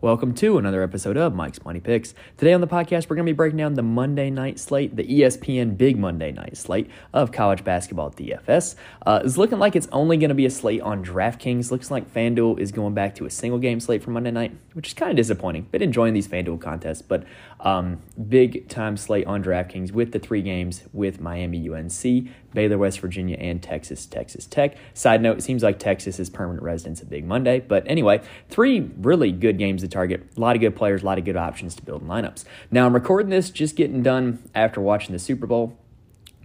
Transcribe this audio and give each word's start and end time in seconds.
Welcome 0.00 0.32
to 0.34 0.58
another 0.58 0.84
episode 0.84 1.16
of 1.16 1.34
Mike's 1.34 1.64
Money 1.64 1.80
Picks. 1.80 2.14
Today 2.36 2.52
on 2.52 2.60
the 2.60 2.68
podcast, 2.68 3.10
we're 3.10 3.16
going 3.16 3.26
to 3.26 3.32
be 3.32 3.36
breaking 3.36 3.56
down 3.56 3.74
the 3.74 3.82
Monday 3.82 4.30
night 4.30 4.60
slate, 4.60 4.94
the 4.94 5.02
ESPN 5.02 5.76
Big 5.76 5.98
Monday 5.98 6.30
night 6.30 6.56
slate 6.56 6.88
of 7.12 7.32
college 7.32 7.64
basketball 7.64 8.12
DFS. 8.12 8.76
Uh, 9.04 9.20
it's 9.24 9.36
looking 9.36 9.58
like 9.58 9.74
it's 9.74 9.88
only 9.90 10.16
going 10.16 10.28
to 10.28 10.36
be 10.36 10.46
a 10.46 10.50
slate 10.50 10.82
on 10.82 11.04
DraftKings. 11.04 11.72
Looks 11.72 11.90
like 11.90 12.14
FanDuel 12.14 12.60
is 12.60 12.70
going 12.70 12.94
back 12.94 13.16
to 13.16 13.26
a 13.26 13.30
single 13.30 13.58
game 13.58 13.80
slate 13.80 14.04
for 14.04 14.12
Monday 14.12 14.30
night, 14.30 14.56
which 14.74 14.86
is 14.86 14.94
kind 14.94 15.10
of 15.10 15.16
disappointing. 15.16 15.62
Been 15.62 15.82
enjoying 15.82 16.14
these 16.14 16.28
FanDuel 16.28 16.60
contests, 16.60 17.02
but 17.02 17.24
um, 17.58 18.00
big 18.28 18.68
time 18.68 18.96
slate 18.96 19.26
on 19.26 19.42
DraftKings 19.42 19.90
with 19.90 20.12
the 20.12 20.20
three 20.20 20.42
games 20.42 20.84
with 20.92 21.20
Miami 21.20 21.68
UNC, 21.68 22.28
Baylor, 22.54 22.78
West 22.78 23.00
Virginia, 23.00 23.36
and 23.38 23.62
Texas, 23.62 24.06
Texas 24.06 24.46
Tech. 24.46 24.76
Side 24.94 25.22
note, 25.22 25.38
it 25.38 25.42
seems 25.42 25.62
like 25.62 25.78
Texas 25.78 26.18
is 26.18 26.30
permanent 26.30 26.62
residence 26.62 27.02
of 27.02 27.10
Big 27.10 27.24
Monday. 27.24 27.60
But 27.60 27.84
anyway, 27.86 28.20
three 28.48 28.90
really 28.98 29.32
good 29.32 29.58
games 29.58 29.82
to 29.82 29.88
target. 29.88 30.26
A 30.36 30.40
lot 30.40 30.56
of 30.56 30.60
good 30.60 30.76
players, 30.76 31.02
a 31.02 31.06
lot 31.06 31.18
of 31.18 31.24
good 31.24 31.36
options 31.36 31.74
to 31.76 31.82
build 31.82 32.06
lineups. 32.06 32.44
Now, 32.70 32.86
I'm 32.86 32.94
recording 32.94 33.30
this 33.30 33.50
just 33.50 33.76
getting 33.76 34.02
done 34.02 34.42
after 34.54 34.80
watching 34.80 35.12
the 35.12 35.18
Super 35.18 35.46
Bowl. 35.46 35.76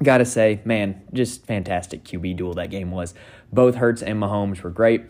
Gotta 0.02 0.26
say, 0.26 0.60
man, 0.66 1.02
just 1.14 1.46
fantastic 1.46 2.04
QB 2.04 2.38
duel 2.38 2.54
that 2.56 2.70
game 2.70 2.92
was. 2.92 3.14
Both 3.52 3.76
Hurts 3.76 4.02
and 4.02 4.20
Mahomes 4.20 4.62
were 4.62 4.70
great. 4.70 5.04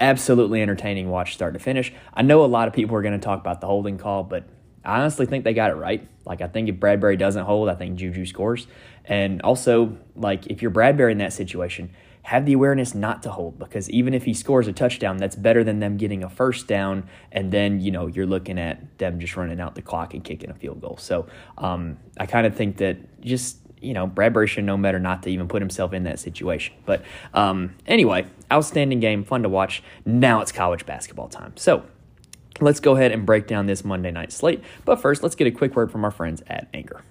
Absolutely 0.00 0.62
entertaining 0.62 1.10
watch 1.10 1.34
start 1.34 1.52
to 1.52 1.60
finish. 1.60 1.92
I 2.14 2.22
know 2.22 2.44
a 2.44 2.46
lot 2.46 2.66
of 2.66 2.74
people 2.74 2.96
are 2.96 3.02
going 3.02 3.18
to 3.18 3.24
talk 3.24 3.38
about 3.38 3.60
the 3.60 3.66
holding 3.66 3.98
call, 3.98 4.24
but 4.24 4.44
I 4.84 5.00
honestly 5.00 5.26
think 5.26 5.44
they 5.44 5.54
got 5.54 5.70
it 5.70 5.74
right. 5.74 6.06
Like, 6.24 6.40
I 6.40 6.48
think 6.48 6.68
if 6.68 6.80
Bradbury 6.80 7.16
doesn't 7.16 7.44
hold, 7.44 7.68
I 7.68 7.74
think 7.74 7.96
Juju 7.96 8.26
scores. 8.26 8.66
And 9.04 9.42
also, 9.42 9.96
like, 10.16 10.46
if 10.46 10.62
you're 10.62 10.70
Bradbury 10.70 11.12
in 11.12 11.18
that 11.18 11.32
situation, 11.32 11.90
have 12.22 12.46
the 12.46 12.52
awareness 12.52 12.94
not 12.94 13.22
to 13.22 13.30
hold 13.30 13.58
because 13.58 13.88
even 13.90 14.12
if 14.12 14.24
he 14.24 14.34
scores 14.34 14.68
a 14.68 14.72
touchdown, 14.72 15.16
that's 15.16 15.36
better 15.36 15.64
than 15.64 15.80
them 15.80 15.96
getting 15.96 16.22
a 16.22 16.28
first 16.28 16.66
down. 16.66 17.08
And 17.32 17.50
then, 17.50 17.80
you 17.80 17.90
know, 17.90 18.06
you're 18.06 18.26
looking 18.26 18.58
at 18.58 18.98
them 18.98 19.18
just 19.18 19.36
running 19.36 19.60
out 19.60 19.74
the 19.74 19.82
clock 19.82 20.14
and 20.14 20.22
kicking 20.22 20.50
a 20.50 20.54
field 20.54 20.80
goal. 20.80 20.96
So 20.98 21.26
um, 21.58 21.98
I 22.18 22.26
kind 22.26 22.46
of 22.46 22.54
think 22.54 22.76
that 22.78 23.20
just 23.22 23.56
you 23.80 23.94
know, 23.94 24.06
Bradbury 24.06 24.46
should 24.46 24.64
know 24.64 24.76
better 24.76 24.98
not 24.98 25.22
to 25.22 25.30
even 25.30 25.48
put 25.48 25.62
himself 25.62 25.92
in 25.92 26.04
that 26.04 26.18
situation. 26.18 26.74
But 26.84 27.02
um, 27.32 27.74
anyway, 27.86 28.26
outstanding 28.52 29.00
game, 29.00 29.24
fun 29.24 29.42
to 29.42 29.48
watch. 29.48 29.82
Now 30.04 30.42
it's 30.42 30.52
college 30.52 30.84
basketball 30.86 31.28
time. 31.28 31.54
So 31.56 31.84
let's 32.60 32.80
go 32.80 32.96
ahead 32.96 33.12
and 33.12 33.24
break 33.24 33.46
down 33.46 33.66
this 33.66 33.84
Monday 33.84 34.10
night 34.10 34.32
slate. 34.32 34.62
But 34.84 34.96
first, 35.00 35.22
let's 35.22 35.34
get 35.34 35.46
a 35.46 35.50
quick 35.50 35.76
word 35.76 35.90
from 35.92 36.04
our 36.04 36.10
friends 36.10 36.42
at 36.46 36.68
Anchor. 36.74 37.02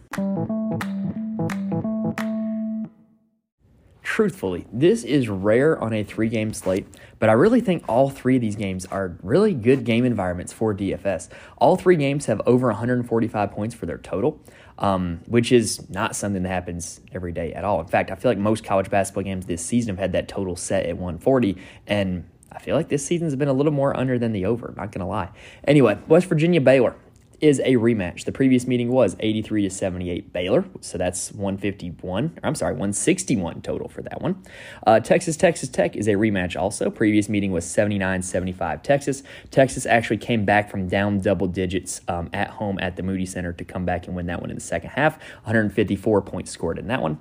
Truthfully, 4.20 4.66
this 4.74 5.04
is 5.04 5.30
rare 5.30 5.82
on 5.82 5.94
a 5.94 6.04
three 6.04 6.28
game 6.28 6.52
slate, 6.52 6.86
but 7.20 7.30
I 7.30 7.34
really 7.34 7.62
think 7.62 7.86
all 7.88 8.10
three 8.10 8.36
of 8.36 8.42
these 8.42 8.58
games 8.58 8.86
are 8.88 9.16
really 9.24 9.54
good 9.54 9.86
game 9.86 10.04
environments 10.04 10.52
for 10.52 10.76
DFS. 10.76 11.30
All 11.58 11.78
three 11.78 11.96
games 11.96 12.26
have 12.26 12.42
over 12.46 12.68
145 12.68 13.52
points 13.52 13.76
for 13.76 13.86
their 13.86 13.98
total, 13.98 14.42
um, 14.78 15.22
which 15.28 15.52
is 15.52 15.90
not 15.90 16.16
something 16.16 16.44
that 16.44 16.50
happens 16.50 17.00
every 17.14 17.32
day 17.32 17.54
at 17.54 17.64
all. 17.64 17.80
In 17.80 17.88
fact, 17.88 18.12
I 18.12 18.16
feel 18.16 18.32
like 18.32 18.38
most 18.38 18.64
college 18.64 18.90
basketball 18.90 19.24
games 19.24 19.46
this 19.46 19.64
season 19.66 19.96
have 19.96 20.00
had 20.00 20.12
that 20.12 20.28
total 20.28 20.58
set 20.58 20.86
at 20.86 20.98
140, 20.98 21.56
and 21.88 22.28
I 22.52 22.60
feel 22.60 22.76
like 22.76 22.90
this 22.90 23.06
season's 23.06 23.36
been 23.36 23.48
a 23.48 23.54
little 23.54 23.72
more 23.72 23.96
under 23.96 24.18
than 24.18 24.32
the 24.32 24.46
over, 24.46 24.74
not 24.78 24.92
going 24.92 25.02
to 25.02 25.06
lie. 25.06 25.30
Anyway, 25.66 25.98
West 26.08 26.28
Virginia 26.28 26.62
Baylor 26.62 26.96
is 27.42 27.60
a 27.62 27.76
rematch. 27.76 28.26
The 28.26 28.32
previous 28.32 28.68
meeting 28.68 28.90
was 28.90 29.16
83 29.20 29.64
to 29.64 29.70
78 29.70 30.34
Baylor, 30.34 30.66
so 30.82 30.98
that's 30.98 31.32
151. 31.32 32.40
I'm 32.44 32.56
sorry, 32.56 32.74
161 32.74 33.62
total 33.62 33.88
for 33.88 34.02
that 34.02 34.22
one. 34.22 34.44
Uh, 34.86 35.00
Texas 35.00 35.38
Texas 35.38 35.70
Tech 35.70 35.96
is 35.96 36.08
a 36.08 36.14
rematch 36.14 36.60
also. 36.60 36.90
Previous 36.90 37.30
meeting 37.30 37.52
was 37.52 37.66
79 37.66 38.22
75 38.22 38.84
Texas. 38.84 39.24
Texas 39.52 39.86
actually 39.86 40.18
came 40.18 40.46
back 40.46 40.70
from 40.70 40.88
down 40.88 41.20
double 41.20 41.48
digits 41.48 42.02
um, 42.08 42.30
at 42.34 42.50
home 42.52 42.78
at 42.82 42.96
the 42.96 43.04
Moody 43.04 43.26
Center 43.26 43.54
to 43.54 43.64
come 43.64 43.86
back 43.86 44.08
and 44.08 44.16
win 44.16 44.26
that 44.28 44.42
one 44.42 44.50
in 44.50 44.56
the 44.56 44.62
second 44.62 44.92
half. 44.92 45.18
154 45.44 46.22
points 46.22 46.52
scored 46.52 46.78
in 46.78 46.88
that 46.88 47.02
one. 47.02 47.20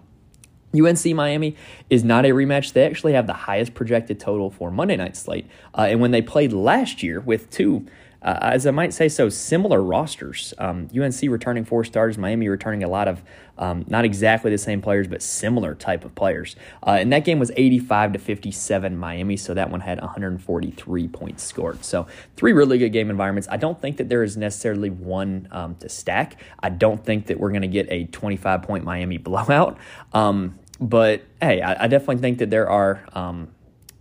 UNC 0.74 1.04
Miami 1.14 1.56
is 1.88 2.04
not 2.04 2.24
a 2.24 2.30
rematch. 2.30 2.72
They 2.72 2.84
actually 2.84 3.14
have 3.14 3.26
the 3.26 3.32
highest 3.32 3.74
projected 3.74 4.20
total 4.20 4.50
for 4.50 4.70
Monday 4.70 4.96
night 4.96 5.16
slate. 5.16 5.46
Uh, 5.74 5.86
and 5.88 6.00
when 6.00 6.10
they 6.10 6.22
played 6.22 6.52
last 6.52 7.02
year 7.02 7.20
with 7.20 7.50
two 7.50 7.86
uh, 8.22 8.38
as 8.42 8.66
I 8.66 8.72
might 8.72 8.92
say 8.92 9.08
so, 9.08 9.28
similar 9.28 9.82
rosters. 9.82 10.52
Um, 10.58 10.88
UNC 10.96 11.20
returning 11.22 11.64
four 11.64 11.84
starters, 11.84 12.18
Miami 12.18 12.48
returning 12.48 12.82
a 12.82 12.88
lot 12.88 13.06
of 13.06 13.22
um, 13.58 13.84
not 13.88 14.04
exactly 14.04 14.50
the 14.50 14.58
same 14.58 14.80
players, 14.80 15.08
but 15.08 15.22
similar 15.22 15.74
type 15.74 16.04
of 16.04 16.14
players. 16.14 16.56
Uh, 16.86 16.96
and 17.00 17.12
that 17.12 17.24
game 17.24 17.38
was 17.38 17.50
85 17.56 18.14
to 18.14 18.18
57 18.18 18.96
Miami, 18.96 19.36
so 19.36 19.54
that 19.54 19.70
one 19.70 19.80
had 19.80 20.00
143 20.00 21.08
points 21.08 21.42
scored. 21.42 21.84
So 21.84 22.06
three 22.36 22.52
really 22.52 22.78
good 22.78 22.90
game 22.90 23.10
environments. 23.10 23.48
I 23.50 23.56
don't 23.56 23.80
think 23.80 23.96
that 23.96 24.08
there 24.08 24.22
is 24.22 24.36
necessarily 24.36 24.90
one 24.90 25.48
um, 25.50 25.74
to 25.76 25.88
stack. 25.88 26.40
I 26.60 26.70
don't 26.70 27.04
think 27.04 27.26
that 27.26 27.38
we're 27.38 27.50
going 27.50 27.62
to 27.62 27.68
get 27.68 27.86
a 27.90 28.04
25 28.06 28.62
point 28.62 28.84
Miami 28.84 29.18
blowout. 29.18 29.78
Um, 30.12 30.58
but 30.80 31.22
hey, 31.40 31.60
I, 31.60 31.84
I, 31.84 31.88
definitely 31.88 32.18
think 32.18 32.38
that 32.38 32.50
there 32.50 32.70
are 32.70 33.04
um, 33.12 33.48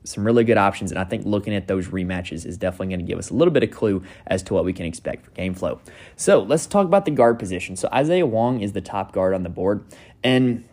some 0.08 0.24
really 0.26 0.44
good 0.44 0.58
options. 0.58 0.92
And 0.92 1.00
I 1.00 1.04
think 1.04 1.26
looking 1.26 1.54
at 1.54 1.68
those 1.68 1.88
rematches 1.88 2.46
is 2.46 2.58
definitely 2.58 2.88
going 2.88 3.00
to 3.00 3.06
give 3.06 3.20
us 3.20 3.30
a 3.30 3.34
little 3.34 3.54
bit 3.54 3.64
of 3.64 3.72
clue 3.72 4.04
as 4.26 4.42
to 4.44 4.54
what 4.54 4.66
we 4.66 4.74
can 4.74 4.86
expect 4.86 5.26
for 5.26 5.32
game 5.32 5.54
flow. 5.54 5.80
So 6.16 6.42
let's 6.42 6.66
talk 6.66 6.86
about 6.86 7.06
the 7.06 7.12
guard 7.12 7.40
position. 7.40 7.76
So 7.76 7.90
Isaiah 7.94 8.26
Wong 8.26 8.62
is 8.62 8.74
the 8.74 8.82
top 8.82 9.12
guard 9.12 9.34
on 9.34 9.44
the 9.44 9.50
board. 9.50 9.84
And 10.24 10.66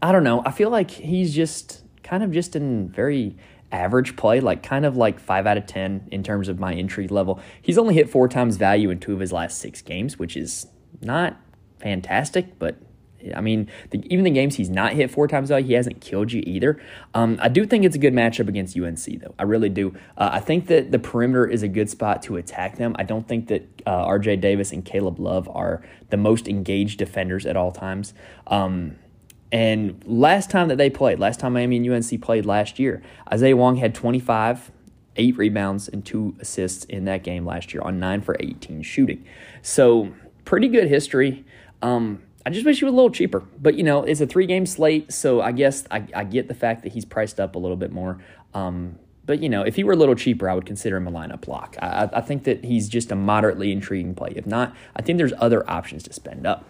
I 0.00 0.12
don't 0.12 0.24
know, 0.24 0.42
I 0.44 0.50
feel 0.50 0.70
like 0.70 0.90
he's 0.90 1.34
just 1.34 1.82
kind 2.02 2.22
of 2.22 2.32
just 2.32 2.56
in 2.56 2.88
very 2.88 3.36
average 3.70 4.16
play, 4.16 4.40
like 4.40 4.62
kind 4.62 4.86
of 4.86 4.96
like 4.96 5.20
five 5.20 5.46
out 5.46 5.58
of 5.58 5.66
10 5.66 6.08
in 6.10 6.22
terms 6.22 6.48
of 6.48 6.58
my 6.58 6.72
entry 6.74 7.06
level. 7.08 7.40
He's 7.60 7.76
only 7.76 7.94
hit 7.94 8.08
four 8.08 8.28
times 8.28 8.56
value 8.56 8.90
in 8.90 8.98
two 8.98 9.12
of 9.12 9.20
his 9.20 9.32
last 9.32 9.58
six 9.58 9.82
games, 9.82 10.18
which 10.18 10.36
is 10.36 10.66
not 11.02 11.36
fantastic, 11.78 12.58
but 12.58 12.76
I 13.34 13.40
mean, 13.40 13.68
the, 13.90 14.02
even 14.12 14.24
the 14.24 14.30
games 14.30 14.56
he's 14.56 14.70
not 14.70 14.92
hit 14.92 15.10
four 15.10 15.26
times 15.26 15.50
out, 15.50 15.62
he 15.62 15.72
hasn't 15.72 16.00
killed 16.00 16.32
you 16.32 16.42
either. 16.46 16.80
Um, 17.14 17.38
I 17.42 17.48
do 17.48 17.66
think 17.66 17.84
it's 17.84 17.96
a 17.96 17.98
good 17.98 18.12
matchup 18.12 18.48
against 18.48 18.78
UNC, 18.78 19.20
though. 19.20 19.34
I 19.38 19.42
really 19.42 19.68
do. 19.68 19.94
Uh, 20.16 20.30
I 20.32 20.40
think 20.40 20.68
that 20.68 20.92
the 20.92 20.98
perimeter 20.98 21.46
is 21.46 21.62
a 21.62 21.68
good 21.68 21.90
spot 21.90 22.22
to 22.24 22.36
attack 22.36 22.76
them. 22.76 22.94
I 22.98 23.02
don't 23.02 23.26
think 23.26 23.48
that 23.48 23.66
uh, 23.86 24.06
RJ 24.06 24.40
Davis 24.40 24.72
and 24.72 24.84
Caleb 24.84 25.18
Love 25.18 25.48
are 25.48 25.82
the 26.10 26.16
most 26.16 26.48
engaged 26.48 26.98
defenders 26.98 27.44
at 27.44 27.56
all 27.56 27.72
times. 27.72 28.14
Um, 28.46 28.96
and 29.50 30.02
last 30.06 30.50
time 30.50 30.68
that 30.68 30.76
they 30.76 30.90
played, 30.90 31.18
last 31.18 31.40
time 31.40 31.54
Miami 31.54 31.78
and 31.78 31.90
UNC 31.90 32.20
played 32.22 32.44
last 32.44 32.78
year, 32.78 33.02
Isaiah 33.32 33.56
Wong 33.56 33.76
had 33.76 33.94
25, 33.94 34.70
eight 35.16 35.36
rebounds, 35.36 35.88
and 35.88 36.04
two 36.04 36.36
assists 36.38 36.84
in 36.84 37.06
that 37.06 37.24
game 37.24 37.46
last 37.46 37.72
year 37.72 37.82
on 37.82 37.98
nine 37.98 38.20
for 38.20 38.36
18 38.38 38.82
shooting. 38.82 39.24
So, 39.62 40.12
pretty 40.44 40.68
good 40.68 40.88
history. 40.88 41.44
Um, 41.80 42.22
I 42.46 42.50
just 42.50 42.64
wish 42.64 42.78
he 42.78 42.84
was 42.84 42.92
a 42.92 42.96
little 42.96 43.10
cheaper. 43.10 43.40
But, 43.60 43.74
you 43.74 43.82
know, 43.82 44.02
it's 44.02 44.20
a 44.20 44.26
three 44.26 44.46
game 44.46 44.66
slate, 44.66 45.12
so 45.12 45.40
I 45.40 45.52
guess 45.52 45.84
I, 45.90 46.04
I 46.14 46.24
get 46.24 46.48
the 46.48 46.54
fact 46.54 46.82
that 46.82 46.92
he's 46.92 47.04
priced 47.04 47.40
up 47.40 47.54
a 47.54 47.58
little 47.58 47.76
bit 47.76 47.92
more. 47.92 48.18
Um, 48.54 48.98
but, 49.26 49.40
you 49.42 49.48
know, 49.48 49.62
if 49.62 49.76
he 49.76 49.84
were 49.84 49.92
a 49.92 49.96
little 49.96 50.14
cheaper, 50.14 50.48
I 50.48 50.54
would 50.54 50.64
consider 50.64 50.96
him 50.96 51.06
a 51.06 51.12
lineup 51.12 51.46
lock. 51.48 51.76
I, 51.82 52.08
I 52.12 52.20
think 52.22 52.44
that 52.44 52.64
he's 52.64 52.88
just 52.88 53.12
a 53.12 53.14
moderately 53.14 53.72
intriguing 53.72 54.14
play. 54.14 54.32
If 54.34 54.46
not, 54.46 54.74
I 54.96 55.02
think 55.02 55.18
there's 55.18 55.34
other 55.38 55.68
options 55.68 56.02
to 56.04 56.12
spend 56.12 56.46
up. 56.46 56.64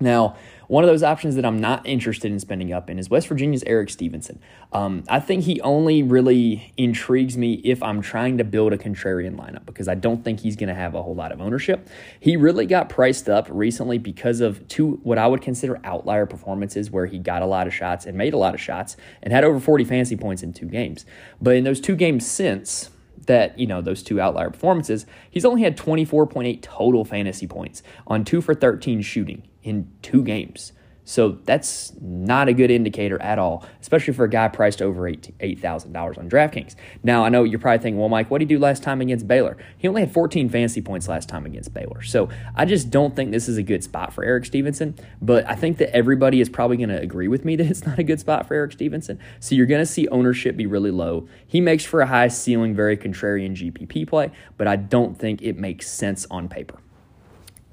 Now, 0.00 0.36
one 0.68 0.82
of 0.82 0.88
those 0.88 1.02
options 1.02 1.36
that 1.36 1.44
I'm 1.44 1.60
not 1.60 1.86
interested 1.86 2.30
in 2.30 2.40
spending 2.40 2.72
up 2.72 2.90
in 2.90 2.98
is 2.98 3.08
West 3.08 3.28
Virginia's 3.28 3.62
Eric 3.66 3.88
Stevenson. 3.88 4.40
Um, 4.72 5.04
I 5.08 5.20
think 5.20 5.44
he 5.44 5.60
only 5.60 6.02
really 6.02 6.72
intrigues 6.76 7.36
me 7.36 7.54
if 7.64 7.82
I'm 7.82 8.02
trying 8.02 8.38
to 8.38 8.44
build 8.44 8.72
a 8.72 8.78
contrarian 8.78 9.36
lineup 9.36 9.64
because 9.64 9.86
I 9.88 9.94
don't 9.94 10.24
think 10.24 10.40
he's 10.40 10.56
going 10.56 10.68
to 10.68 10.74
have 10.74 10.94
a 10.94 11.02
whole 11.02 11.14
lot 11.14 11.32
of 11.32 11.40
ownership. 11.40 11.88
He 12.18 12.36
really 12.36 12.66
got 12.66 12.88
priced 12.88 13.28
up 13.28 13.46
recently 13.50 13.98
because 13.98 14.40
of 14.40 14.66
two 14.68 15.00
what 15.02 15.18
I 15.18 15.26
would 15.26 15.40
consider 15.40 15.80
outlier 15.84 16.26
performances 16.26 16.90
where 16.90 17.06
he 17.06 17.18
got 17.18 17.42
a 17.42 17.46
lot 17.46 17.66
of 17.66 17.74
shots 17.74 18.04
and 18.04 18.18
made 18.18 18.34
a 18.34 18.38
lot 18.38 18.54
of 18.54 18.60
shots 18.60 18.96
and 19.22 19.32
had 19.32 19.44
over 19.44 19.60
40 19.60 19.84
fantasy 19.84 20.16
points 20.16 20.42
in 20.42 20.52
two 20.52 20.66
games. 20.66 21.06
But 21.40 21.56
in 21.56 21.64
those 21.64 21.80
two 21.80 21.94
games 21.94 22.26
since, 22.26 22.90
that, 23.26 23.58
you 23.58 23.66
know, 23.66 23.80
those 23.80 24.02
two 24.02 24.20
outlier 24.20 24.50
performances, 24.50 25.06
he's 25.30 25.44
only 25.44 25.62
had 25.62 25.76
24.8 25.76 26.62
total 26.62 27.04
fantasy 27.04 27.46
points 27.46 27.82
on 28.06 28.24
2 28.24 28.40
for 28.40 28.54
13 28.54 29.02
shooting 29.02 29.42
in 29.62 29.90
two 30.02 30.22
games. 30.22 30.72
So 31.08 31.38
that's 31.44 31.92
not 32.00 32.48
a 32.48 32.52
good 32.52 32.68
indicator 32.68 33.22
at 33.22 33.38
all, 33.38 33.64
especially 33.80 34.12
for 34.12 34.24
a 34.24 34.28
guy 34.28 34.48
priced 34.48 34.82
over 34.82 35.02
$8,000 35.02 36.18
on 36.18 36.28
DraftKings. 36.28 36.74
Now, 37.04 37.24
I 37.24 37.28
know 37.28 37.44
you're 37.44 37.60
probably 37.60 37.78
thinking, 37.78 38.00
well, 38.00 38.08
Mike, 38.08 38.28
what 38.28 38.38
did 38.38 38.50
he 38.50 38.56
do 38.56 38.60
last 38.60 38.82
time 38.82 39.00
against 39.00 39.28
Baylor? 39.28 39.56
He 39.78 39.86
only 39.86 40.00
had 40.00 40.12
14 40.12 40.48
fantasy 40.48 40.82
points 40.82 41.06
last 41.06 41.28
time 41.28 41.46
against 41.46 41.72
Baylor. 41.72 42.02
So 42.02 42.28
I 42.56 42.64
just 42.64 42.90
don't 42.90 43.14
think 43.14 43.30
this 43.30 43.48
is 43.48 43.56
a 43.56 43.62
good 43.62 43.84
spot 43.84 44.12
for 44.12 44.24
Eric 44.24 44.46
Stevenson. 44.46 44.96
But 45.22 45.48
I 45.48 45.54
think 45.54 45.78
that 45.78 45.94
everybody 45.94 46.40
is 46.40 46.48
probably 46.48 46.76
going 46.76 46.88
to 46.88 47.00
agree 47.00 47.28
with 47.28 47.44
me 47.44 47.54
that 47.54 47.66
it's 47.66 47.86
not 47.86 48.00
a 48.00 48.02
good 48.02 48.18
spot 48.18 48.48
for 48.48 48.54
Eric 48.54 48.72
Stevenson. 48.72 49.20
So 49.38 49.54
you're 49.54 49.66
going 49.66 49.82
to 49.82 49.86
see 49.86 50.08
ownership 50.08 50.56
be 50.56 50.66
really 50.66 50.90
low. 50.90 51.28
He 51.46 51.60
makes 51.60 51.84
for 51.84 52.00
a 52.00 52.06
high 52.08 52.28
ceiling, 52.28 52.74
very 52.74 52.96
contrarian 52.96 53.54
GPP 53.54 54.08
play, 54.08 54.32
but 54.56 54.66
I 54.66 54.74
don't 54.74 55.16
think 55.16 55.40
it 55.40 55.56
makes 55.56 55.88
sense 55.88 56.26
on 56.32 56.48
paper. 56.48 56.80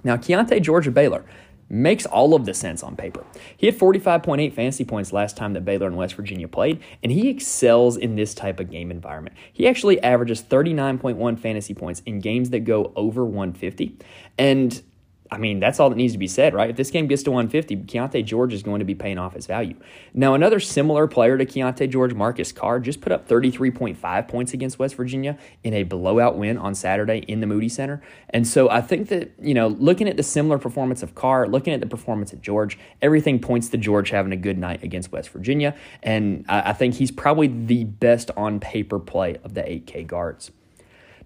Now, 0.04 0.18
Keyonte 0.18 0.62
Georgia 0.62 0.92
Baylor 0.92 1.26
makes 1.74 2.06
all 2.06 2.36
of 2.36 2.46
the 2.46 2.54
sense 2.54 2.84
on 2.84 2.96
paper. 2.96 3.26
He 3.58 3.66
had 3.66 3.76
45.8 3.76 4.54
fantasy 4.54 4.86
points 4.86 5.12
last 5.12 5.36
time 5.36 5.54
that 5.54 5.66
Baylor 5.66 5.88
and 5.88 5.98
West 5.98 6.14
Virginia 6.14 6.48
played, 6.48 6.80
and 7.02 7.12
he 7.12 7.30
excels 7.30 7.98
in 7.98 8.16
this 8.16 8.36
type 8.36 8.60
of 8.60 8.70
game 8.70 8.92
environment. 8.92 9.36
He 9.52 9.68
actually 9.68 10.02
averages 10.04 10.44
39.1 10.44 11.40
fantasy 11.40 11.74
points 11.74 12.02
in 12.06 12.20
games 12.20 12.52
that 12.52 12.62
go 12.62 12.94
over 12.96 13.26
150. 13.26 13.98
And 14.38 14.82
I 15.32 15.38
mean, 15.38 15.60
that's 15.60 15.80
all 15.80 15.90
that 15.90 15.96
needs 15.96 16.14
to 16.14 16.20
be 16.20 16.28
said, 16.28 16.54
right? 16.54 16.70
If 16.70 16.76
this 16.76 16.92
game 16.92 17.08
gets 17.08 17.24
to 17.24 17.32
150, 17.32 17.78
Keyonte 17.78 18.24
George 18.24 18.54
is 18.54 18.62
going 18.62 18.80
to 18.80 18.86
be 18.86 18.94
paying 18.94 19.18
off 19.18 19.34
his 19.34 19.48
value. 19.48 19.76
Now, 20.14 20.36
another 20.36 20.60
similar 20.60 21.08
player 21.08 21.38
to 21.38 21.46
Keyonte 21.46 21.90
George, 21.90 22.14
Marcus 22.14 22.52
Carr, 22.52 22.80
just 22.80 23.02
put 23.02 23.12
up 23.12 23.28
33.5 23.28 24.28
points 24.28 24.54
against 24.54 24.78
West 24.78 24.96
Virginia 24.96 25.38
in 25.64 25.74
a 25.74 25.84
blowout 25.84 26.38
win 26.38 26.58
on 26.58 26.76
Saturday 26.76 27.20
in 27.28 27.40
the 27.40 27.48
Moody 27.48 27.70
Center. 27.70 28.02
And 28.30 28.48
so 28.48 28.70
I 28.70 28.82
think 28.82 29.10
that, 29.10 29.32
you 29.42 29.56
know, 29.56 29.70
looking 29.70 30.08
at 30.08 30.18
the 30.18 30.24
similar 30.24 30.60
performance 30.60 31.02
of 31.02 31.16
Carr, 31.16 31.48
looking 31.48 31.74
at 31.74 31.80
the 31.80 31.88
performance 31.88 32.32
of 32.32 32.42
George, 32.42 32.78
everything 33.02 33.40
points 33.40 33.70
to 33.70 33.78
George 33.78 34.12
having 34.12 34.34
a 34.34 34.38
good 34.38 34.58
night 34.58 34.84
against 34.84 35.12
West 35.12 35.30
Virginia. 35.30 35.76
And 36.04 36.46
I 36.48 36.74
think 36.74 36.96
he's 36.96 37.12
probably 37.12 37.48
the 37.48 37.86
best 37.86 38.30
on 38.38 38.60
paper 38.60 39.00
play 39.00 39.38
of 39.44 39.56
the 39.56 39.62
8K 39.62 40.06
guards. 40.06 40.52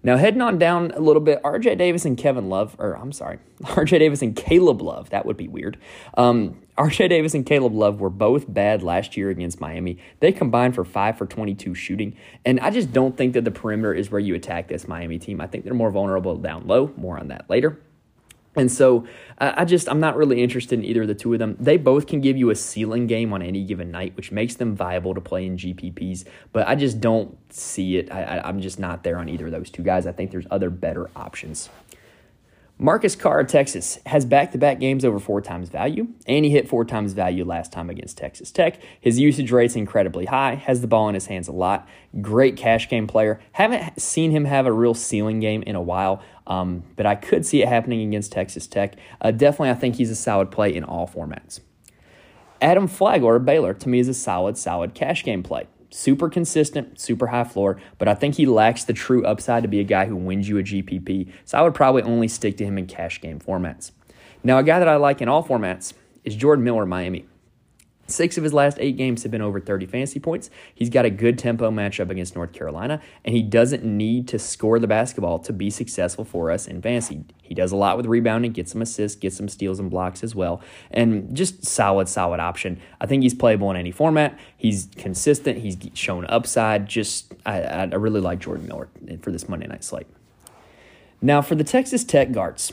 Now, 0.02 0.16
heading 0.16 0.40
on 0.40 0.58
down 0.58 0.92
a 0.92 1.00
little 1.00 1.20
bit, 1.20 1.42
RJ 1.42 1.76
Davis 1.78 2.04
and 2.04 2.16
Kevin 2.16 2.48
Love, 2.48 2.76
or 2.78 2.96
I'm 2.96 3.12
sorry, 3.12 3.38
RJ 3.62 3.98
Davis 3.98 4.22
and 4.22 4.34
Caleb 4.36 4.80
Love, 4.80 5.10
that 5.10 5.26
would 5.26 5.36
be 5.36 5.48
weird. 5.48 5.78
Um, 6.16 6.60
RJ 6.78 7.08
Davis 7.08 7.34
and 7.34 7.44
Caleb 7.44 7.74
Love 7.74 8.00
were 8.00 8.10
both 8.10 8.44
bad 8.52 8.84
last 8.84 9.16
year 9.16 9.30
against 9.30 9.60
Miami. 9.60 9.98
They 10.20 10.30
combined 10.30 10.76
for 10.76 10.84
5 10.84 11.18
for 11.18 11.26
22 11.26 11.74
shooting, 11.74 12.16
and 12.44 12.60
I 12.60 12.70
just 12.70 12.92
don't 12.92 13.16
think 13.16 13.32
that 13.32 13.44
the 13.44 13.50
perimeter 13.50 13.92
is 13.92 14.10
where 14.10 14.20
you 14.20 14.36
attack 14.36 14.68
this 14.68 14.86
Miami 14.86 15.18
team. 15.18 15.40
I 15.40 15.48
think 15.48 15.64
they're 15.64 15.74
more 15.74 15.90
vulnerable 15.90 16.36
down 16.36 16.68
low. 16.68 16.92
More 16.96 17.18
on 17.18 17.28
that 17.28 17.50
later. 17.50 17.80
And 18.58 18.70
so 18.70 19.06
I 19.38 19.64
just, 19.64 19.88
I'm 19.88 20.00
not 20.00 20.16
really 20.16 20.42
interested 20.42 20.78
in 20.78 20.84
either 20.84 21.02
of 21.02 21.08
the 21.08 21.14
two 21.14 21.32
of 21.32 21.38
them. 21.38 21.56
They 21.60 21.76
both 21.76 22.06
can 22.06 22.20
give 22.20 22.36
you 22.36 22.50
a 22.50 22.54
ceiling 22.54 23.06
game 23.06 23.32
on 23.32 23.40
any 23.40 23.64
given 23.64 23.90
night, 23.90 24.16
which 24.16 24.32
makes 24.32 24.56
them 24.56 24.74
viable 24.74 25.14
to 25.14 25.20
play 25.20 25.46
in 25.46 25.56
GPPs, 25.56 26.24
but 26.52 26.66
I 26.66 26.74
just 26.74 27.00
don't 27.00 27.36
see 27.52 27.98
it. 27.98 28.10
I, 28.10 28.40
I'm 28.44 28.60
just 28.60 28.78
not 28.78 29.04
there 29.04 29.18
on 29.18 29.28
either 29.28 29.46
of 29.46 29.52
those 29.52 29.70
two 29.70 29.82
guys. 29.82 30.06
I 30.06 30.12
think 30.12 30.30
there's 30.30 30.46
other 30.50 30.70
better 30.70 31.08
options. 31.14 31.70
Marcus 32.80 33.16
Carr, 33.16 33.40
of 33.40 33.48
Texas, 33.48 33.98
has 34.06 34.24
back 34.24 34.52
to 34.52 34.58
back 34.58 34.78
games 34.78 35.04
over 35.04 35.18
four 35.18 35.40
times 35.40 35.68
value, 35.68 36.06
and 36.28 36.44
he 36.44 36.50
hit 36.52 36.68
four 36.68 36.84
times 36.84 37.12
value 37.12 37.44
last 37.44 37.72
time 37.72 37.90
against 37.90 38.16
Texas 38.16 38.52
Tech. 38.52 38.78
His 39.00 39.18
usage 39.18 39.50
rate's 39.50 39.74
incredibly 39.74 40.26
high, 40.26 40.54
has 40.54 40.80
the 40.80 40.86
ball 40.86 41.08
in 41.08 41.14
his 41.14 41.26
hands 41.26 41.48
a 41.48 41.52
lot. 41.52 41.88
Great 42.20 42.56
cash 42.56 42.88
game 42.88 43.08
player. 43.08 43.40
Haven't 43.50 44.00
seen 44.00 44.30
him 44.30 44.44
have 44.44 44.64
a 44.64 44.70
real 44.70 44.94
ceiling 44.94 45.40
game 45.40 45.62
in 45.62 45.74
a 45.74 45.82
while, 45.82 46.22
um, 46.46 46.84
but 46.94 47.04
I 47.04 47.16
could 47.16 47.44
see 47.44 47.62
it 47.62 47.68
happening 47.68 48.06
against 48.06 48.30
Texas 48.30 48.68
Tech. 48.68 48.94
Uh, 49.20 49.32
definitely, 49.32 49.70
I 49.70 49.74
think 49.74 49.96
he's 49.96 50.12
a 50.12 50.16
solid 50.16 50.52
play 50.52 50.72
in 50.72 50.84
all 50.84 51.08
formats. 51.08 51.58
Adam 52.62 52.86
Flagler, 52.86 53.40
Baylor, 53.40 53.74
to 53.74 53.88
me 53.88 53.98
is 53.98 54.06
a 54.06 54.14
solid, 54.14 54.56
solid 54.56 54.94
cash 54.94 55.24
game 55.24 55.42
play 55.42 55.66
super 55.90 56.28
consistent, 56.28 57.00
super 57.00 57.28
high 57.28 57.44
floor, 57.44 57.80
but 57.98 58.08
I 58.08 58.14
think 58.14 58.36
he 58.36 58.46
lacks 58.46 58.84
the 58.84 58.92
true 58.92 59.24
upside 59.24 59.62
to 59.62 59.68
be 59.68 59.80
a 59.80 59.84
guy 59.84 60.06
who 60.06 60.16
wins 60.16 60.48
you 60.48 60.58
a 60.58 60.62
GPP. 60.62 61.32
So 61.44 61.58
I 61.58 61.62
would 61.62 61.74
probably 61.74 62.02
only 62.02 62.28
stick 62.28 62.56
to 62.58 62.64
him 62.64 62.78
in 62.78 62.86
cash 62.86 63.20
game 63.20 63.40
formats. 63.40 63.92
Now, 64.44 64.58
a 64.58 64.62
guy 64.62 64.78
that 64.78 64.88
I 64.88 64.96
like 64.96 65.20
in 65.20 65.28
all 65.28 65.42
formats 65.42 65.92
is 66.24 66.36
Jordan 66.36 66.64
Miller, 66.64 66.86
Miami. 66.86 67.26
Six 68.08 68.38
of 68.38 68.42
his 68.42 68.54
last 68.54 68.78
eight 68.80 68.96
games 68.96 69.22
have 69.22 69.30
been 69.30 69.42
over 69.42 69.60
30 69.60 69.84
fantasy 69.84 70.18
points. 70.18 70.48
He's 70.74 70.88
got 70.88 71.04
a 71.04 71.10
good 71.10 71.38
tempo 71.38 71.70
matchup 71.70 72.08
against 72.08 72.34
North 72.34 72.54
Carolina, 72.54 73.02
and 73.22 73.34
he 73.34 73.42
doesn't 73.42 73.84
need 73.84 74.26
to 74.28 74.38
score 74.38 74.78
the 74.78 74.86
basketball 74.86 75.38
to 75.40 75.52
be 75.52 75.68
successful 75.68 76.24
for 76.24 76.50
us 76.50 76.66
in 76.66 76.80
fantasy. 76.80 77.24
He 77.42 77.54
does 77.54 77.70
a 77.70 77.76
lot 77.76 77.98
with 77.98 78.06
rebounding, 78.06 78.52
gets 78.52 78.72
some 78.72 78.80
assists, 78.80 79.18
gets 79.18 79.36
some 79.36 79.48
steals 79.48 79.78
and 79.78 79.90
blocks 79.90 80.22
as 80.22 80.34
well, 80.34 80.62
and 80.90 81.36
just 81.36 81.66
solid, 81.66 82.08
solid 82.08 82.40
option. 82.40 82.80
I 82.98 83.04
think 83.04 83.22
he's 83.22 83.34
playable 83.34 83.70
in 83.70 83.76
any 83.76 83.90
format. 83.90 84.38
He's 84.56 84.88
consistent. 84.96 85.58
He's 85.58 85.76
shown 85.92 86.24
upside. 86.30 86.86
Just 86.86 87.34
I, 87.44 87.60
I 87.60 87.84
really 87.84 88.20
like 88.20 88.38
Jordan 88.38 88.66
Miller 88.68 88.88
for 89.20 89.30
this 89.30 89.50
Monday 89.50 89.66
night 89.66 89.84
slate. 89.84 90.06
Now 91.20 91.42
for 91.42 91.54
the 91.54 91.64
Texas 91.64 92.04
Tech 92.04 92.32
guards, 92.32 92.72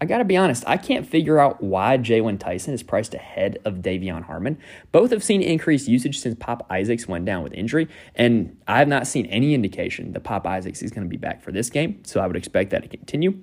I 0.00 0.06
got 0.06 0.18
to 0.18 0.24
be 0.24 0.36
honest, 0.36 0.64
I 0.66 0.76
can't 0.76 1.06
figure 1.06 1.38
out 1.38 1.62
why 1.62 1.98
Jaylon 1.98 2.38
Tyson 2.38 2.74
is 2.74 2.82
priced 2.82 3.14
ahead 3.14 3.58
of 3.64 3.76
De'Vion 3.76 4.24
Harmon. 4.24 4.58
Both 4.92 5.12
have 5.12 5.22
seen 5.22 5.40
increased 5.40 5.86
usage 5.86 6.18
since 6.18 6.36
Pop 6.38 6.66
Isaacs 6.68 7.06
went 7.06 7.24
down 7.24 7.42
with 7.42 7.52
injury, 7.52 7.88
and 8.16 8.56
I 8.66 8.78
have 8.78 8.88
not 8.88 9.06
seen 9.06 9.26
any 9.26 9.54
indication 9.54 10.12
that 10.12 10.20
Pop 10.20 10.46
Isaacs 10.46 10.82
is 10.82 10.90
going 10.90 11.06
to 11.06 11.08
be 11.08 11.16
back 11.16 11.42
for 11.42 11.52
this 11.52 11.70
game, 11.70 12.02
so 12.04 12.20
I 12.20 12.26
would 12.26 12.36
expect 12.36 12.70
that 12.70 12.82
to 12.82 12.88
continue. 12.88 13.38